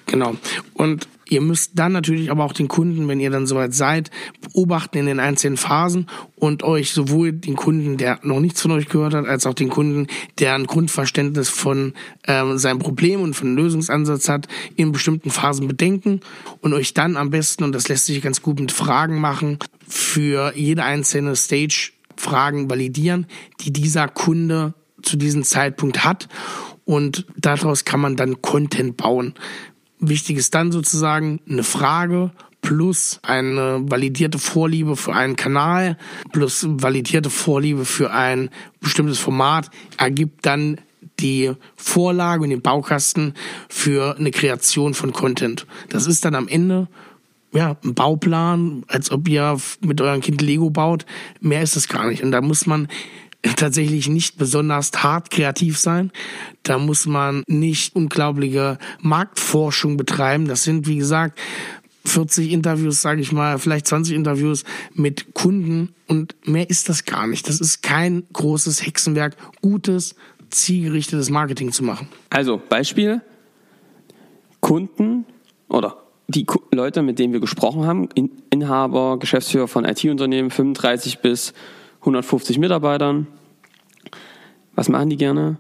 Genau. 0.06 0.36
Und 0.74 1.08
ihr 1.28 1.42
müsst 1.42 1.72
dann 1.76 1.92
natürlich 1.92 2.30
aber 2.30 2.44
auch 2.44 2.54
den 2.54 2.68
Kunden, 2.68 3.08
wenn 3.08 3.20
ihr 3.20 3.32
dann 3.32 3.48
soweit 3.48 3.74
seid, 3.74 4.12
beobachten 4.42 4.98
in 4.98 5.08
den 5.08 5.20
einzelnen 5.20 5.58
Phasen 5.58 6.08
und 6.36 6.64
euch 6.64 6.92
sowohl 6.92 7.32
den 7.34 7.56
Kunden, 7.56 7.98
der 7.98 8.20
noch 8.22 8.40
nichts 8.40 8.62
von 8.62 8.72
euch 8.72 8.88
gehört 8.88 9.14
hat, 9.14 9.26
als 9.26 9.46
auch 9.46 9.54
den 9.54 9.70
Kunden, 9.70 10.08
der 10.40 10.54
ein 10.54 10.68
Grundverständnis 10.68 11.50
von 11.50 11.94
ähm, 12.28 12.58
seinem 12.58 12.80
Problem 12.80 13.22
und 13.22 13.34
von 13.34 13.56
Lösungsansatz 13.56 14.30
hat, 14.30 14.48
in 14.76 14.92
bestimmten 14.92 15.32
Phasen 15.32 15.68
bedenken 15.68 16.20
und 16.62 16.74
euch 16.74 16.94
dann 16.94 17.18
am 17.18 17.32
besten, 17.32 17.64
und 17.64 17.74
das 17.74 17.88
lässt 17.88 18.06
sich 18.06 18.22
ganz 18.22 18.42
gut 18.42 18.60
mit 18.60 18.72
Fragen 18.72 19.20
machen, 19.20 19.58
für 19.88 20.54
jede 20.56 20.84
einzelne 20.84 21.36
Stage 21.36 21.92
Fragen 22.18 22.70
validieren, 22.70 23.28
die 23.62 23.72
dieser 23.72 24.08
Kunde 24.08 24.74
zu 25.02 25.18
diesem 25.18 25.44
Zeitpunkt 25.44 26.06
hat 26.06 26.28
und 26.86 27.26
daraus 27.38 27.84
kann 27.84 28.00
man 28.00 28.16
dann 28.16 28.42
Content 28.42 28.98
bauen. 28.98 29.34
Wichtig 30.08 30.38
ist 30.38 30.54
dann 30.54 30.72
sozusagen 30.72 31.40
eine 31.50 31.64
Frage 31.64 32.32
plus 32.62 33.20
eine 33.22 33.84
validierte 33.86 34.40
Vorliebe 34.40 34.96
für 34.96 35.14
einen 35.14 35.36
Kanal 35.36 35.98
plus 36.32 36.66
validierte 36.68 37.30
Vorliebe 37.30 37.86
für 37.86 38.12
ein 38.12 38.50
bestimmtes 38.82 39.20
Format 39.20 39.70
ergibt 39.98 40.46
dann 40.46 40.78
die 41.20 41.52
Vorlage 41.76 42.44
und 42.44 42.50
den 42.50 42.62
Baukasten 42.62 43.34
für 43.70 44.18
eine 44.18 44.32
Kreation 44.32 44.94
von 44.94 45.14
Content. 45.14 45.66
Das 45.90 46.08
ist 46.08 46.26
dann 46.26 46.36
am 46.36 46.48
Ende 46.48 46.88
ja, 47.54 47.78
ein 47.86 47.94
Bauplan, 47.94 48.84
als 48.88 49.12
ob 49.12 49.30
ihr 49.30 49.58
mit 49.80 50.02
eurem 50.02 50.20
Kind 50.20 50.42
Lego 50.42 50.70
baut. 50.70 51.06
Mehr 51.40 51.62
ist 51.62 51.78
es 51.78 51.88
gar 51.88 52.08
nicht. 52.08 52.22
Und 52.22 52.32
da 52.32 52.42
muss 52.42 52.66
man 52.66 52.90
tatsächlich 53.56 54.10
nicht 54.10 54.38
besonders 54.38 54.92
hart 54.96 55.30
kreativ 55.30 55.78
sein. 55.78 56.12
Da 56.64 56.78
muss 56.78 57.06
man 57.06 57.44
nicht 57.48 57.96
unglaubliche 57.96 58.78
Marktforschung 59.02 59.98
betreiben. 59.98 60.48
Das 60.48 60.64
sind, 60.64 60.88
wie 60.88 60.98
gesagt, 60.98 61.40
40 62.06 62.52
Interviews, 62.52 63.02
sage 63.02 63.22
ich 63.22 63.32
mal, 63.32 63.58
vielleicht 63.58 63.88
20 63.88 64.16
Interviews 64.16 64.64
mit 64.94 65.34
Kunden 65.34 65.94
und 66.08 66.36
mehr 66.46 66.70
ist 66.70 66.90
das 66.90 67.06
gar 67.06 67.28
nicht. 67.28 67.48
Das 67.50 67.60
ist 67.60 67.82
kein 67.82 68.24
großes 68.32 68.86
Hexenwerk, 68.86 69.36
gutes, 69.62 70.16
zielgerichtetes 70.50 71.30
Marketing 71.30 71.72
zu 71.72 71.84
machen. 71.84 72.08
Also 72.30 72.62
Beispiel, 72.70 73.22
Kunden 74.60 75.25
oder 75.68 75.98
die 76.28 76.46
Leute, 76.72 77.02
mit 77.02 77.20
denen 77.20 77.34
wir 77.34 77.40
gesprochen 77.40 77.86
haben, 77.86 78.10
Inhaber, 78.50 79.20
Geschäftsführer 79.20 79.68
von 79.68 79.86
IT-Unternehmen, 79.86 80.50
35 80.50 81.20
bis 81.20 81.54
150 82.06 82.60
Mitarbeitern. 82.60 83.26
Was 84.76 84.90
machen 84.90 85.10
die 85.10 85.18
gerne? 85.18 85.58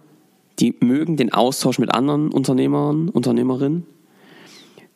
Die 0.59 0.75
mögen 0.79 1.17
den 1.17 1.33
Austausch 1.33 1.79
mit 1.79 1.93
anderen 1.93 2.29
Unternehmern, 2.31 3.09
Unternehmerinnen. 3.09 3.85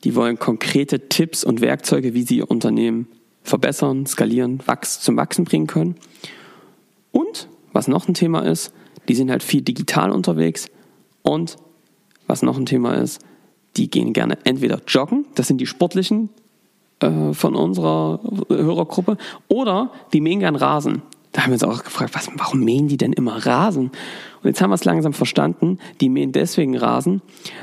Die 0.03 0.15
wollen 0.15 0.37
konkrete 0.37 1.09
Tipps 1.09 1.43
und 1.43 1.59
Werkzeuge, 1.59 2.13
wie 2.13 2.21
sie 2.21 2.37
ihr 2.37 2.51
Unternehmen 2.51 3.07
verbessern, 3.41 4.05
skalieren, 4.05 4.59
wachs 4.65 5.01
zum 5.01 5.17
Wachsen 5.17 5.43
bringen 5.43 5.67
können. 5.67 5.95
Und 7.11 7.49
was 7.73 7.87
noch 7.87 8.07
ein 8.07 8.13
Thema 8.13 8.41
ist, 8.41 8.71
die 9.07 9.15
sind 9.15 9.31
halt 9.31 9.41
viel 9.41 9.61
digital 9.61 10.11
unterwegs. 10.11 10.69
Und 11.23 11.57
was 12.27 12.43
noch 12.43 12.57
ein 12.57 12.67
Thema 12.67 12.93
ist, 12.93 13.21
die 13.75 13.89
gehen 13.89 14.13
gerne 14.13 14.37
entweder 14.43 14.81
joggen, 14.87 15.25
das 15.33 15.47
sind 15.47 15.59
die 15.59 15.65
sportlichen 15.65 16.29
äh, 16.99 17.33
von 17.33 17.55
unserer 17.55 18.19
Hörergruppe, 18.49 19.17
oder 19.47 19.91
die 20.13 20.21
mähen 20.21 20.39
gern 20.39 20.55
Rasen. 20.55 21.01
Da 21.39 21.43
haben 21.43 21.51
wir 21.51 21.53
uns 21.53 21.63
auch 21.63 21.85
gefragt, 21.85 22.15
was, 22.15 22.29
warum 22.35 22.65
mähen 22.65 22.89
die 22.89 22.97
denn 22.97 23.13
immer 23.13 23.45
Rasen? 23.45 23.91
Und 24.41 24.43
jetzt 24.43 24.61
haben 24.61 24.71
wir 24.71 24.75
es 24.75 24.83
langsam 24.83 25.13
verstanden, 25.13 25.79
die 26.01 26.09
mähen 26.09 26.33
deswegen 26.33 26.75
Rasen, 26.75 27.21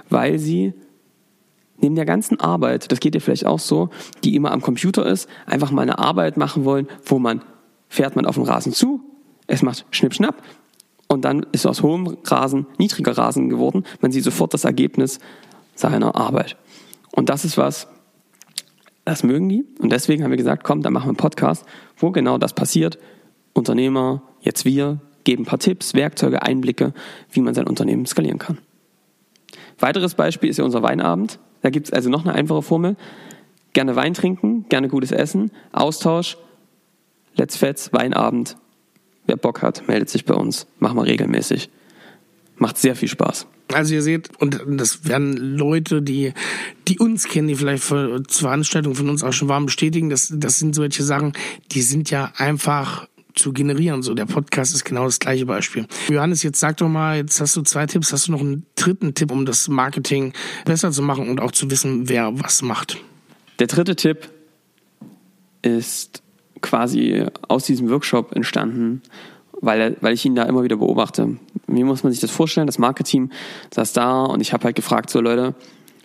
weil 0.09 0.39
sie 0.39 0.73
neben 1.77 1.95
der 1.95 2.07
ganzen 2.07 2.41
Arbeit, 2.41 2.91
das 2.91 3.01
geht 3.01 3.15
dir 3.15 3.21
vielleicht 3.21 3.45
auch 3.45 3.59
so, 3.59 3.91
die 4.25 4.35
immer 4.35 4.53
am 4.53 4.63
Computer 4.63 5.05
ist, 5.05 5.29
einfach 5.45 5.73
mal 5.73 5.83
eine 5.83 5.99
Arbeit 5.99 6.39
machen 6.39 6.65
wollen, 6.65 6.89
wo 7.05 7.19
man 7.19 7.43
fährt 7.91 8.17
man 8.17 8.25
auf 8.25 8.37
den 8.37 8.45
Rasen 8.45 8.73
zu, 8.73 9.03
es 9.47 9.61
macht 9.61 9.85
Schnipp, 9.91 10.15
Schnapp 10.15 10.43
und 11.07 11.27
dann 11.27 11.45
ist 11.53 11.67
aus 11.67 11.83
hohem 11.83 12.17
Rasen 12.25 12.65
niedriger 12.79 13.19
Rasen 13.19 13.51
geworden. 13.51 13.85
Man 14.01 14.11
sieht 14.11 14.25
sofort 14.25 14.55
das 14.55 14.65
Ergebnis 14.65 15.19
seiner 15.75 16.17
Arbeit. 16.17 16.57
Und 17.13 17.29
das 17.29 17.45
ist 17.45 17.59
was, 17.59 17.89
das 19.05 19.23
mögen 19.23 19.51
die. 19.51 19.67
Und 19.81 19.93
deswegen 19.93 20.25
haben 20.25 20.31
wir 20.31 20.39
gesagt, 20.39 20.65
komm, 20.65 20.81
dann 20.81 20.95
machen 20.95 21.09
wir 21.09 21.11
einen 21.11 21.17
Podcast, 21.19 21.67
wo 21.99 22.11
genau 22.11 22.39
das 22.39 22.55
passiert. 22.55 22.99
Unternehmer, 23.57 24.23
jetzt 24.41 24.65
wir, 24.65 25.01
geben 25.25 25.43
ein 25.43 25.47
paar 25.47 25.59
Tipps, 25.59 25.95
Werkzeuge, 25.95 26.43
Einblicke, 26.43 26.93
wie 27.33 27.41
man 27.41 27.55
sein 27.55 27.67
Unternehmen 27.67 28.07
skalieren 28.07 28.39
kann. 28.39 28.59
Weiteres 29.79 30.15
Beispiel 30.15 30.51
ist 30.51 30.59
ja 30.59 30.65
unser 30.65 30.83
Weinabend. 30.83 31.39
Da 31.63 31.71
gibt 31.71 31.87
es 31.87 31.93
also 31.93 32.11
noch 32.11 32.25
eine 32.25 32.35
einfache 32.35 32.63
Formel. 32.63 32.97
Gerne 33.73 33.97
Wein 33.97 34.15
trinken, 34.15 34.67
gerne 34.69 34.89
gutes 34.89 35.13
Essen, 35.13 35.51
Austausch, 35.73 36.39
Let's 37.35 37.57
Fets, 37.57 37.93
Weinabend. 37.93 38.57
Wer 39.27 39.37
Bock 39.37 39.63
hat, 39.63 39.89
meldet 39.89 40.09
sich 40.09 40.25
bei 40.25 40.35
uns. 40.35 40.67
Machen 40.79 40.97
wir 40.97 41.05
regelmäßig. 41.05 41.69
Macht 42.57 42.79
sehr 42.79 42.95
viel 42.95 43.09
Spaß. 43.09 43.47
Also 43.75 43.95
ihr 43.95 44.03
seht, 44.03 44.31
und 44.41 44.63
das 44.67 45.07
werden 45.09 45.37
Leute, 45.37 46.01
die, 46.01 46.33
die 46.87 46.99
uns 46.99 47.27
kennen, 47.27 47.49
die 47.49 47.57
vielleicht 47.57 47.83
zur 47.83 48.23
Veranstaltung 48.29 48.95
von 48.95 49.11
uns 49.11 49.25
auch 49.25 49.33
schon 49.33 49.49
waren, 49.49 49.67
bestätigen, 49.67 50.09
das, 50.09 50.33
das 50.35 50.59
sind 50.59 50.75
solche 50.75 51.03
Sachen, 51.03 51.33
die 51.73 51.83
sind 51.83 52.11
ja 52.11 52.33
einfach 52.37 53.09
zu 53.37 53.53
generieren. 53.53 54.03
So, 54.03 54.15
der 54.15 54.27
Podcast 54.27 54.75
ist 54.75 54.85
genau 54.85 55.05
das 55.05 55.21
gleiche 55.21 55.47
Beispiel. 55.47 55.87
Johannes, 56.09 56.43
jetzt 56.43 56.59
sag 56.59 56.79
doch 56.79 56.89
mal, 56.89 57.19
jetzt 57.19 57.41
hast 57.41 57.57
du 57.57 57.63
zwei 57.63 57.87
Tipps, 57.87 58.13
hast 58.13 58.29
du 58.29 58.33
noch 58.33 58.41
einen 58.41 58.67
dritten 58.75 59.15
Tipp, 59.15 59.31
um 59.31 59.47
das 59.47 59.69
Marketing 59.69 60.33
besser 60.65 60.91
zu 60.91 61.03
machen 61.03 61.29
und 61.29 61.41
auch 61.41 61.53
zu 61.53 61.71
wissen, 61.71 62.09
wer 62.09 62.39
was 62.41 62.63
macht? 62.63 62.99
Der 63.59 63.69
dritte 63.69 63.97
Tipp 63.97 64.29
ist 65.63 66.23
quasi 66.61 67.27
aus 67.49 67.65
diesem 67.65 67.89
Workshop 67.91 68.33
entstanden, 68.33 69.03
weil, 69.61 69.97
weil 70.01 70.15
ich 70.15 70.25
ihn 70.25 70.35
da 70.35 70.45
immer 70.45 70.63
wieder 70.63 70.77
beobachte. 70.77 71.37
Wie 71.67 71.85
muss 71.85 72.03
man 72.03 72.13
sich 72.13 72.21
das 72.21 72.31
vorstellen? 72.31 72.67
Das 72.67 72.79
Marketing 72.79 73.31
saß 73.75 73.93
da 73.93 74.25
und 74.25 74.41
ich 74.41 74.53
habe 74.53 74.65
halt 74.65 74.77
gefragt, 74.77 75.11
so 75.11 75.21
Leute, 75.21 75.55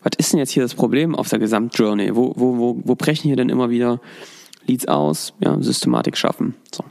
was 0.04 0.12
ist 0.18 0.34
denn 0.34 0.40
jetzt 0.40 0.52
hier 0.52 0.64
das 0.64 0.76
Problem 0.76 1.16
auf 1.16 1.30
der 1.30 1.40
Gesamtjourney? 1.40 2.16
Wo, 2.16 2.34
wo, 2.36 2.58
wo, 2.58 2.82
wo 2.84 2.96
brechen 2.96 3.28
hier 3.28 3.36
denn 3.36 3.50
immer 3.50 3.70
wieder 3.70 4.02
Leads 4.66 4.88
aus? 4.88 5.34
Ja, 5.40 5.62
Systematik 5.62 6.18
schaffen. 6.18 6.56
So 6.74 6.84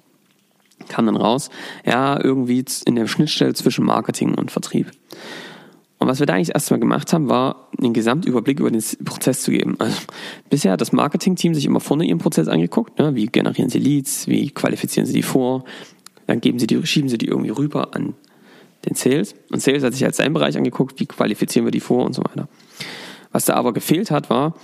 kam 0.90 1.06
dann 1.06 1.16
raus, 1.16 1.48
ja, 1.86 2.22
irgendwie 2.22 2.64
in 2.84 2.96
der 2.96 3.06
Schnittstelle 3.06 3.54
zwischen 3.54 3.86
Marketing 3.86 4.34
und 4.34 4.50
Vertrieb. 4.50 4.90
Und 5.98 6.08
was 6.08 6.18
wir 6.18 6.26
da 6.26 6.32
eigentlich 6.32 6.54
erstmal 6.54 6.80
gemacht 6.80 7.12
haben, 7.12 7.28
war, 7.28 7.68
einen 7.78 7.92
Gesamtüberblick 7.92 8.58
über 8.58 8.70
den 8.70 8.82
Prozess 9.04 9.42
zu 9.42 9.50
geben. 9.50 9.76
Also, 9.78 9.98
bisher 10.48 10.72
hat 10.72 10.80
das 10.80 10.92
Marketing-Team 10.92 11.54
sich 11.54 11.66
immer 11.66 11.80
vorne 11.80 12.06
ihren 12.06 12.18
Prozess 12.18 12.48
angeguckt. 12.48 12.98
Ne? 12.98 13.14
Wie 13.14 13.26
generieren 13.26 13.68
sie 13.68 13.78
Leads? 13.78 14.26
Wie 14.26 14.50
qualifizieren 14.50 15.06
sie 15.06 15.12
die 15.12 15.22
vor? 15.22 15.64
Dann 16.26 16.40
geben 16.40 16.58
sie 16.58 16.66
die, 16.66 16.86
schieben 16.86 17.10
sie 17.10 17.18
die 17.18 17.26
irgendwie 17.26 17.50
rüber 17.50 17.94
an 17.94 18.14
den 18.86 18.94
Sales. 18.94 19.34
Und 19.50 19.60
Sales 19.60 19.84
hat 19.84 19.92
sich 19.92 20.04
als 20.04 20.16
seinen 20.16 20.32
Bereich 20.32 20.56
angeguckt, 20.56 20.98
wie 21.00 21.06
qualifizieren 21.06 21.66
wir 21.66 21.70
die 21.70 21.80
vor 21.80 22.06
und 22.06 22.14
so 22.14 22.22
weiter. 22.22 22.48
Was 23.30 23.44
da 23.44 23.54
aber 23.54 23.74
gefehlt 23.74 24.10
hat, 24.10 24.30
war, 24.30 24.54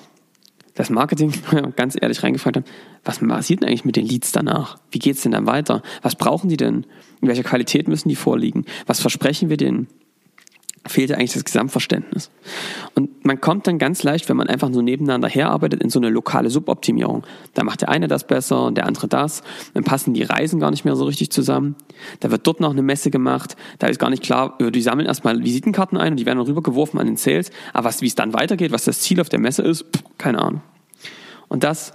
das 0.77 0.91
Marketing 0.91 1.33
ganz 1.77 1.97
ehrlich 2.01 2.23
reingefragt 2.23 2.57
haben, 2.57 2.65
was 3.05 3.19
passiert 3.19 3.63
denn 3.63 3.69
eigentlich 3.69 3.85
mit 3.85 3.97
den 3.97 4.07
Leads 4.07 4.31
danach? 4.31 4.79
Wie 4.91 5.01
geht 5.01 5.17
es 5.17 5.23
denn 5.23 5.33
dann 5.33 5.47
weiter? 5.47 5.83
Was 6.03 6.15
brauchen 6.15 6.49
die 6.49 6.57
denn? 6.57 6.87
In 7.21 7.29
welcher 7.29 7.43
Qualität 7.43 7.89
müssen 7.89 8.09
die 8.09 8.17
vorliegen? 8.17 8.65
Was 8.87 9.01
versprechen 9.01 9.49
wir 9.49 9.57
denen? 9.57 9.89
Fehlte 10.89 11.17
eigentlich 11.17 11.33
das 11.33 11.45
Gesamtverständnis. 11.45 12.31
Und 12.95 13.25
man 13.25 13.41
kommt 13.41 13.67
dann 13.67 13.79
ganz 13.79 14.03
leicht, 14.03 14.29
wenn 14.29 14.37
man 14.37 14.49
einfach 14.49 14.69
nur 14.69 14.83
nebeneinander 14.83 15.29
herarbeitet, 15.29 15.83
in 15.83 15.91
so 15.91 15.99
eine 15.99 16.11
lokale 16.11 16.51
Suboptimierung. 16.51 17.25
Da 17.55 17.65
macht 17.65 17.83
der 17.83 17.89
eine 17.89 18.09
das 18.09 18.27
besser 18.27 18.65
und 18.65 18.77
der 18.77 18.87
andere 18.87 19.09
das. 19.09 19.43
Dann 19.75 19.85
passen 19.85 20.15
die 20.15 20.23
Reisen 20.23 20.61
gar 20.61 20.71
nicht 20.71 20.85
mehr 20.85 20.97
so 20.97 21.05
richtig 21.05 21.31
zusammen. 21.31 21.77
Da 22.21 22.31
wird 22.31 22.47
dort 22.47 22.61
noch 22.61 22.71
eine 22.71 22.83
Messe 22.83 23.11
gemacht. 23.11 23.57
Da 23.79 23.89
ist 23.89 23.99
gar 23.99 24.11
nicht 24.11 24.23
klar, 24.23 24.57
die 24.59 24.83
sammeln 24.83 25.07
erstmal 25.07 25.43
Visitenkarten 25.43 25.99
ein 25.99 26.13
und 26.13 26.17
die 26.17 26.27
werden 26.27 26.39
dann 26.39 26.47
rübergeworfen 26.47 27.01
an 27.01 27.07
den 27.07 27.17
Sales. 27.17 27.51
Aber 27.73 27.85
was, 27.89 28.01
wie 28.03 28.07
es 28.07 28.15
dann 28.15 28.33
weitergeht, 28.33 28.73
was 28.73 28.85
das 28.85 29.01
Ziel 29.01 29.21
auf 29.21 29.29
der 29.29 29.41
Messe 29.41 29.63
ist, 29.63 29.85
pff, 29.85 30.03
keine 30.19 30.41
Ahnung. 30.41 30.63
Und 31.49 31.65
das 31.65 31.93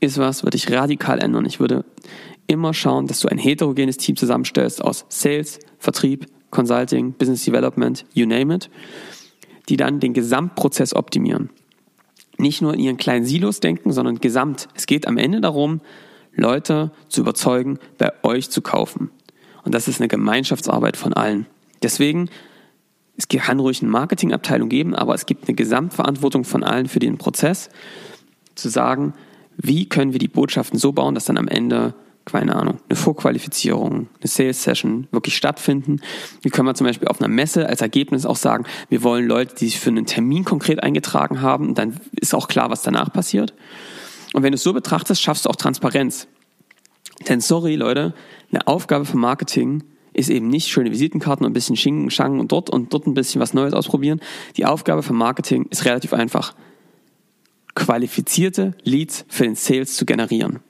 ist 0.00 0.18
was, 0.18 0.42
würde 0.42 0.56
ich 0.56 0.70
radikal 0.70 1.18
ändern. 1.18 1.46
Ich 1.46 1.60
würde 1.60 1.84
immer 2.46 2.74
schauen, 2.74 3.06
dass 3.06 3.20
du 3.20 3.28
ein 3.28 3.38
heterogenes 3.38 3.96
Team 3.96 4.16
zusammenstellst 4.16 4.82
aus 4.82 5.06
Sales, 5.08 5.60
Vertrieb, 5.78 6.26
Consulting, 6.52 7.12
Business 7.14 7.44
Development, 7.44 8.04
you 8.14 8.26
name 8.26 8.54
it, 8.54 8.70
die 9.68 9.76
dann 9.76 9.98
den 9.98 10.12
Gesamtprozess 10.12 10.94
optimieren. 10.94 11.50
Nicht 12.38 12.62
nur 12.62 12.74
in 12.74 12.80
ihren 12.80 12.96
kleinen 12.96 13.24
Silos 13.24 13.58
denken, 13.58 13.92
sondern 13.92 14.20
gesamt. 14.20 14.68
Es 14.74 14.86
geht 14.86 15.08
am 15.08 15.16
Ende 15.16 15.40
darum, 15.40 15.80
Leute 16.34 16.92
zu 17.08 17.22
überzeugen, 17.22 17.78
bei 17.98 18.12
euch 18.22 18.50
zu 18.50 18.62
kaufen. 18.62 19.10
Und 19.64 19.74
das 19.74 19.88
ist 19.88 20.00
eine 20.00 20.08
Gemeinschaftsarbeit 20.08 20.96
von 20.96 21.12
allen. 21.12 21.46
Deswegen, 21.82 22.28
es 23.16 23.28
kann 23.28 23.60
ruhig 23.60 23.82
eine 23.82 23.90
Marketingabteilung 23.90 24.68
geben, 24.68 24.94
aber 24.94 25.14
es 25.14 25.26
gibt 25.26 25.48
eine 25.48 25.54
Gesamtverantwortung 25.54 26.44
von 26.44 26.64
allen 26.64 26.86
für 26.86 27.00
den 27.00 27.18
Prozess, 27.18 27.70
zu 28.54 28.68
sagen, 28.68 29.14
wie 29.56 29.88
können 29.88 30.12
wir 30.12 30.18
die 30.18 30.28
Botschaften 30.28 30.78
so 30.78 30.92
bauen, 30.92 31.14
dass 31.14 31.24
dann 31.24 31.38
am 31.38 31.48
Ende 31.48 31.94
keine 32.24 32.54
Ahnung, 32.54 32.78
eine 32.88 32.96
Vorqualifizierung, 32.96 33.92
eine 33.92 34.28
Sales 34.28 34.62
Session 34.62 35.08
wirklich 35.10 35.36
stattfinden. 35.36 36.00
Wie 36.42 36.50
können 36.50 36.68
wir 36.68 36.74
zum 36.74 36.86
Beispiel 36.86 37.08
auf 37.08 37.20
einer 37.20 37.28
Messe 37.28 37.68
als 37.68 37.80
Ergebnis 37.80 38.26
auch 38.26 38.36
sagen, 38.36 38.64
wir 38.88 39.02
wollen 39.02 39.26
Leute, 39.26 39.54
die 39.56 39.66
sich 39.66 39.80
für 39.80 39.90
einen 39.90 40.06
Termin 40.06 40.44
konkret 40.44 40.82
eingetragen 40.82 41.40
haben, 41.40 41.74
dann 41.74 42.00
ist 42.12 42.34
auch 42.34 42.48
klar, 42.48 42.70
was 42.70 42.82
danach 42.82 43.12
passiert. 43.12 43.54
Und 44.34 44.42
wenn 44.42 44.52
du 44.52 44.56
es 44.56 44.62
so 44.62 44.72
betrachtest, 44.72 45.20
schaffst 45.20 45.44
du 45.44 45.50
auch 45.50 45.56
Transparenz. 45.56 46.28
Denn 47.28 47.40
sorry, 47.40 47.76
Leute, 47.76 48.14
eine 48.50 48.66
Aufgabe 48.66 49.04
für 49.04 49.16
Marketing 49.16 49.82
ist 50.12 50.30
eben 50.30 50.48
nicht 50.48 50.68
schöne 50.68 50.90
Visitenkarten 50.90 51.44
und 51.44 51.50
ein 51.50 51.54
bisschen 51.54 51.76
Schinken, 51.76 52.10
Schangen 52.10 52.38
und 52.38 52.52
dort 52.52 52.70
und 52.70 52.92
dort 52.92 53.06
ein 53.06 53.14
bisschen 53.14 53.40
was 53.40 53.54
Neues 53.54 53.72
ausprobieren. 53.72 54.20
Die 54.56 54.66
Aufgabe 54.66 55.02
für 55.02 55.14
Marketing 55.14 55.66
ist 55.70 55.84
relativ 55.84 56.12
einfach. 56.12 56.54
Qualifizierte 57.74 58.74
Leads 58.82 59.24
für 59.28 59.44
den 59.44 59.54
Sales 59.54 59.96
zu 59.96 60.04
generieren 60.04 60.60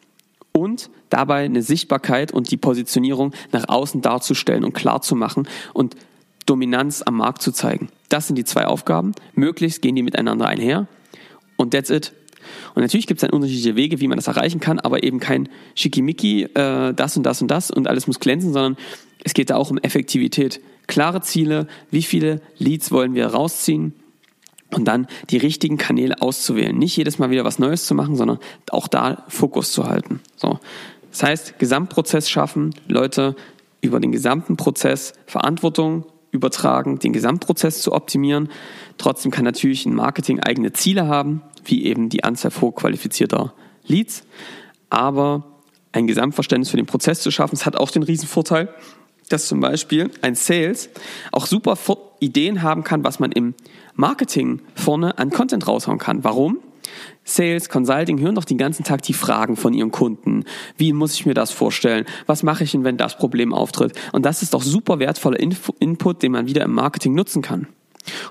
und 0.53 0.91
dabei 1.11 1.45
eine 1.45 1.63
Sichtbarkeit 1.63 2.33
und 2.33 2.51
die 2.51 2.57
Positionierung 2.57 3.33
nach 3.53 3.69
außen 3.69 4.03
darzustellen 4.03 4.65
und 4.65 4.73
klar 4.73 5.03
zu 5.03 5.17
machen 5.17 5.49
und 5.73 5.97
Dominanz 6.47 7.03
am 7.03 7.17
Markt 7.17 7.43
zu 7.43 7.53
zeigen. 7.53 7.89
Das 8.09 8.27
sind 8.27 8.37
die 8.37 8.45
zwei 8.45 8.67
Aufgaben. 8.67 9.13
Möglichst 9.35 9.81
gehen 9.81 9.97
die 9.97 10.03
miteinander 10.03 10.47
einher 10.47 10.87
und 11.57 11.73
that's 11.73 11.91
it. 11.91 12.13
Und 12.75 12.83
natürlich 12.83 13.07
gibt 13.07 13.23
es 13.23 13.29
dann 13.29 13.35
unterschiedliche 13.35 13.77
Wege, 13.77 14.01
wie 14.01 14.09
man 14.09 14.19
das 14.19 14.27
erreichen 14.27 14.61
kann, 14.61 14.81
aber 14.81 15.03
eben 15.05 15.21
kein 15.21 15.49
Schickimicki, 15.75 16.43
äh, 16.43 16.93
das 16.93 17.17
und 17.17 17.23
das 17.23 17.41
und 17.41 17.49
das 17.49 17.71
und 17.71 17.89
alles 17.89 18.07
muss 18.07 18.21
glänzen, 18.21 18.53
sondern 18.53 18.77
es 19.25 19.35
geht 19.35 19.51
da 19.51 19.57
auch 19.57 19.71
um 19.71 19.79
Effektivität. 19.79 20.61
Klare 20.89 21.21
Ziele, 21.21 21.69
wie 21.91 22.03
viele 22.03 22.41
Leads 22.59 22.91
wollen 22.91 23.15
wir 23.15 23.29
rausziehen, 23.29 23.95
und 24.73 24.87
dann 24.87 25.07
die 25.31 25.37
richtigen 25.37 25.79
Kanäle 25.79 26.21
auszuwählen. 26.21 26.77
Nicht 26.77 26.97
jedes 26.97 27.19
Mal 27.19 27.31
wieder 27.31 27.45
was 27.45 27.59
Neues 27.59 27.87
zu 27.87 27.95
machen, 27.95 28.17
sondern 28.17 28.39
auch 28.71 28.89
da 28.89 29.25
Fokus 29.29 29.73
zu 29.73 29.87
halten. 29.87 30.21
So. 30.37 30.59
Das 31.11 31.23
heißt, 31.23 31.59
Gesamtprozess 31.59 32.31
schaffen, 32.31 32.75
Leute 32.89 33.37
über 33.81 34.01
den 34.01 34.13
gesamten 34.13 34.57
Prozess 34.57 35.13
Verantwortung 35.27 36.07
übertragen, 36.31 36.99
den 36.99 37.13
Gesamtprozess 37.13 37.83
zu 37.83 37.93
optimieren. 37.93 38.49
Trotzdem 38.97 39.31
kann 39.31 39.45
natürlich 39.45 39.85
ein 39.85 39.95
Marketing 39.95 40.41
eigene 40.41 40.73
Ziele 40.73 41.07
haben, 41.07 41.43
wie 41.65 41.85
eben 41.85 42.09
die 42.09 42.25
Anzahl 42.25 42.51
vorqualifizierter 42.51 43.53
Leads. 43.85 44.25
Aber 44.89 45.45
ein 45.93 46.07
Gesamtverständnis 46.07 46.71
für 46.71 46.79
den 46.79 46.87
Prozess 46.87 47.21
zu 47.21 47.31
schaffen, 47.31 47.57
das 47.57 47.67
hat 47.67 47.77
auch 47.77 47.91
den 47.91 48.03
Riesenvorteil, 48.03 48.69
dass 49.29 49.49
zum 49.49 49.61
Beispiel 49.61 50.11
ein 50.23 50.35
Sales 50.35 50.89
auch 51.31 51.47
super 51.47 51.77
Ideen 52.21 52.63
haben 52.63 52.85
kann, 52.85 53.05
was 53.05 53.19
man 53.19 53.33
im 53.33 53.55
Marketing 53.95 54.61
vorne 54.75 55.19
an 55.19 55.31
Content 55.31 55.67
raushauen 55.69 55.99
kann. 55.99 56.25
Warum? 56.25 56.59
Sales, 57.25 57.69
Consulting 57.69 58.21
hören 58.21 58.35
doch 58.35 58.45
den 58.45 58.59
ganzen 58.59 58.85
Tag 58.85 59.03
die 59.03 59.13
Fragen 59.13 59.57
von 59.57 59.73
ihren 59.73 59.93
Kunden. 59.93 60.45
Wie 60.77 60.93
muss 60.93 61.15
ich 61.15 61.27
mir 61.27 61.35
das 61.35 61.51
vorstellen? 61.53 62.05
Was 62.27 62.43
mache 62.43 62.65
ich 62.65 62.73
denn, 62.73 62.85
wenn 62.85 62.97
das 62.97 63.17
Problem 63.17 63.53
auftritt? 63.53 63.93
Und 64.13 64.27
das 64.27 64.43
ist 64.43 64.55
doch 64.55 64.63
super 64.63 64.99
wertvoller 64.99 65.39
Info 65.39 65.75
Input, 65.79 66.23
den 66.23 66.33
man 66.33 66.47
wieder 66.47 66.65
im 66.65 66.73
Marketing 66.73 67.15
nutzen 67.15 67.43
kann. 67.43 67.69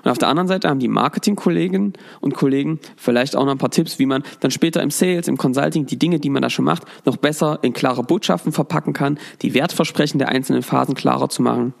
Und 0.04 0.10
auf 0.10 0.18
der 0.18 0.28
anderen 0.28 0.48
Seite 0.48 0.68
haben 0.68 0.80
die 0.80 0.88
Marketingkolleginnen 0.88 1.94
und 2.20 2.34
Kollegen 2.34 2.78
vielleicht 2.96 3.36
auch 3.36 3.46
noch 3.46 3.52
ein 3.52 3.58
paar 3.58 3.70
Tipps, 3.70 3.98
wie 3.98 4.04
man 4.04 4.22
dann 4.40 4.50
später 4.50 4.82
im 4.82 4.90
Sales, 4.90 5.28
im 5.28 5.38
Consulting 5.38 5.86
die 5.86 5.98
Dinge, 5.98 6.20
die 6.20 6.28
man 6.28 6.42
da 6.42 6.50
schon 6.50 6.66
macht, 6.66 6.82
noch 7.06 7.16
besser 7.16 7.58
in 7.62 7.72
klare 7.72 8.02
Botschaften 8.02 8.52
verpacken 8.52 8.92
kann, 8.92 9.18
die 9.40 9.54
Wertversprechen 9.54 10.18
der 10.18 10.28
einzelnen 10.28 10.62
Phasen 10.62 10.94
klarer 10.94 11.30
zu 11.30 11.40
machen 11.40 11.72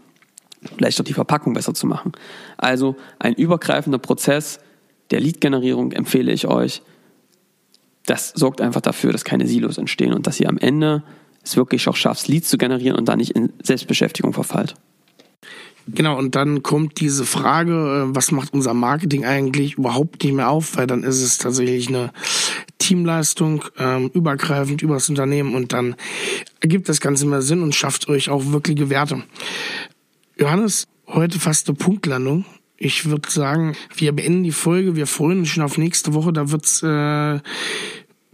vielleicht 0.76 1.00
auch 1.00 1.04
die 1.04 1.12
Verpackung 1.12 1.52
besser 1.52 1.74
zu 1.74 1.86
machen. 1.86 2.12
Also 2.56 2.96
ein 3.18 3.34
übergreifender 3.34 3.98
Prozess 3.98 4.60
der 5.10 5.20
Lead-Generierung 5.20 5.92
empfehle 5.92 6.32
ich 6.32 6.46
euch. 6.46 6.82
Das 8.06 8.32
sorgt 8.34 8.60
einfach 8.60 8.80
dafür, 8.80 9.12
dass 9.12 9.24
keine 9.24 9.46
Silos 9.46 9.78
entstehen 9.78 10.12
und 10.12 10.26
dass 10.26 10.40
ihr 10.40 10.48
am 10.48 10.58
Ende 10.58 11.02
es 11.44 11.56
wirklich 11.56 11.86
auch 11.88 11.96
schafft, 11.96 12.28
Leads 12.28 12.48
zu 12.48 12.58
generieren 12.58 12.96
und 12.96 13.06
dann 13.06 13.18
nicht 13.18 13.32
in 13.32 13.52
Selbstbeschäftigung 13.62 14.32
verfallt. 14.32 14.74
Genau, 15.88 16.16
und 16.16 16.36
dann 16.36 16.62
kommt 16.62 17.00
diese 17.00 17.24
Frage, 17.24 17.72
äh, 17.72 18.14
was 18.14 18.30
macht 18.30 18.54
unser 18.54 18.72
Marketing 18.72 19.24
eigentlich 19.24 19.74
überhaupt 19.74 20.22
nicht 20.22 20.32
mehr 20.32 20.48
auf, 20.48 20.76
weil 20.76 20.86
dann 20.86 21.02
ist 21.02 21.20
es 21.20 21.38
tatsächlich 21.38 21.88
eine 21.88 22.12
Teamleistung, 22.78 23.64
ähm, 23.78 24.08
übergreifend 24.14 24.82
über 24.82 24.94
das 24.94 25.08
Unternehmen 25.08 25.54
und 25.54 25.72
dann 25.72 25.96
ergibt 26.60 26.88
das 26.88 27.00
Ganze 27.00 27.26
mehr 27.26 27.42
Sinn 27.42 27.62
und 27.62 27.74
schafft 27.74 28.08
euch 28.08 28.30
auch 28.30 28.52
wirkliche 28.52 28.90
Werte. 28.90 29.24
Johannes, 30.42 30.88
heute 31.06 31.38
fast 31.38 31.68
eine 31.68 31.76
Punktlandung. 31.76 32.44
Ich 32.76 33.08
würde 33.08 33.30
sagen, 33.30 33.76
wir 33.94 34.10
beenden 34.10 34.42
die 34.42 34.50
Folge. 34.50 34.96
Wir 34.96 35.06
freuen 35.06 35.38
uns 35.38 35.50
schon 35.50 35.62
auf 35.62 35.78
nächste 35.78 36.14
Woche. 36.14 36.32
Da 36.32 36.50
wird's 36.50 36.82
äh, 36.82 37.38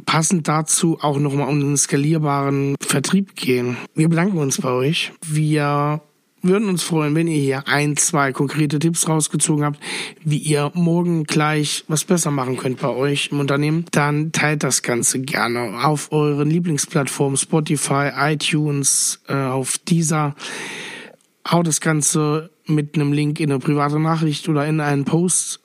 passend 0.06 0.48
dazu 0.48 0.96
auch 1.02 1.18
nochmal 1.18 1.50
um 1.50 1.60
den 1.60 1.76
skalierbaren 1.76 2.76
Vertrieb 2.80 3.36
gehen. 3.36 3.76
Wir 3.94 4.08
bedanken 4.08 4.38
uns 4.38 4.58
bei 4.58 4.70
euch. 4.70 5.12
Wir 5.26 6.00
würden 6.40 6.70
uns 6.70 6.82
freuen, 6.82 7.14
wenn 7.14 7.28
ihr 7.28 7.42
hier 7.42 7.68
ein, 7.68 7.98
zwei 7.98 8.32
konkrete 8.32 8.78
Tipps 8.78 9.06
rausgezogen 9.06 9.66
habt, 9.66 9.78
wie 10.24 10.38
ihr 10.38 10.72
morgen 10.72 11.24
gleich 11.24 11.84
was 11.88 12.04
besser 12.04 12.30
machen 12.30 12.56
könnt 12.56 12.80
bei 12.80 12.88
euch 12.88 13.28
im 13.32 13.40
Unternehmen. 13.40 13.84
Dann 13.90 14.32
teilt 14.32 14.62
das 14.64 14.80
Ganze 14.80 15.20
gerne 15.20 15.84
auf 15.84 16.10
euren 16.10 16.48
Lieblingsplattformen 16.48 17.36
Spotify, 17.36 18.12
iTunes, 18.16 19.20
äh, 19.28 19.34
auf 19.34 19.76
dieser 19.76 20.34
hau 21.50 21.62
das 21.62 21.80
Ganze 21.80 22.50
mit 22.66 22.94
einem 22.94 23.12
Link 23.12 23.40
in 23.40 23.50
eine 23.50 23.58
private 23.58 23.98
Nachricht 23.98 24.48
oder 24.48 24.66
in 24.66 24.80
einen 24.80 25.04
Post 25.04 25.61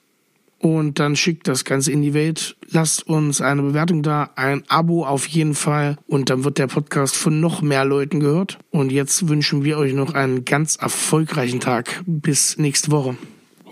und 0.64 0.98
dann 0.98 1.14
schickt 1.14 1.46
das 1.46 1.64
Ganze 1.64 1.92
in 1.92 2.00
die 2.00 2.14
Welt. 2.14 2.56
Lasst 2.70 3.06
uns 3.06 3.42
eine 3.42 3.62
Bewertung 3.62 4.02
da, 4.02 4.30
ein 4.34 4.64
Abo 4.68 5.04
auf 5.04 5.26
jeden 5.26 5.54
Fall 5.54 5.98
und 6.06 6.30
dann 6.30 6.44
wird 6.44 6.58
der 6.58 6.68
Podcast 6.68 7.16
von 7.16 7.38
noch 7.38 7.60
mehr 7.60 7.84
Leuten 7.84 8.20
gehört. 8.20 8.58
Und 8.70 8.90
jetzt 8.90 9.28
wünschen 9.28 9.62
wir 9.62 9.76
euch 9.76 9.92
noch 9.92 10.14
einen 10.14 10.46
ganz 10.46 10.76
erfolgreichen 10.76 11.60
Tag. 11.60 12.02
Bis 12.06 12.56
nächste 12.56 12.90
Woche. 12.90 13.16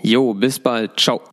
Jo, 0.03 0.35
bis 0.35 0.59
bald. 0.59 0.99
Ciao. 0.99 1.32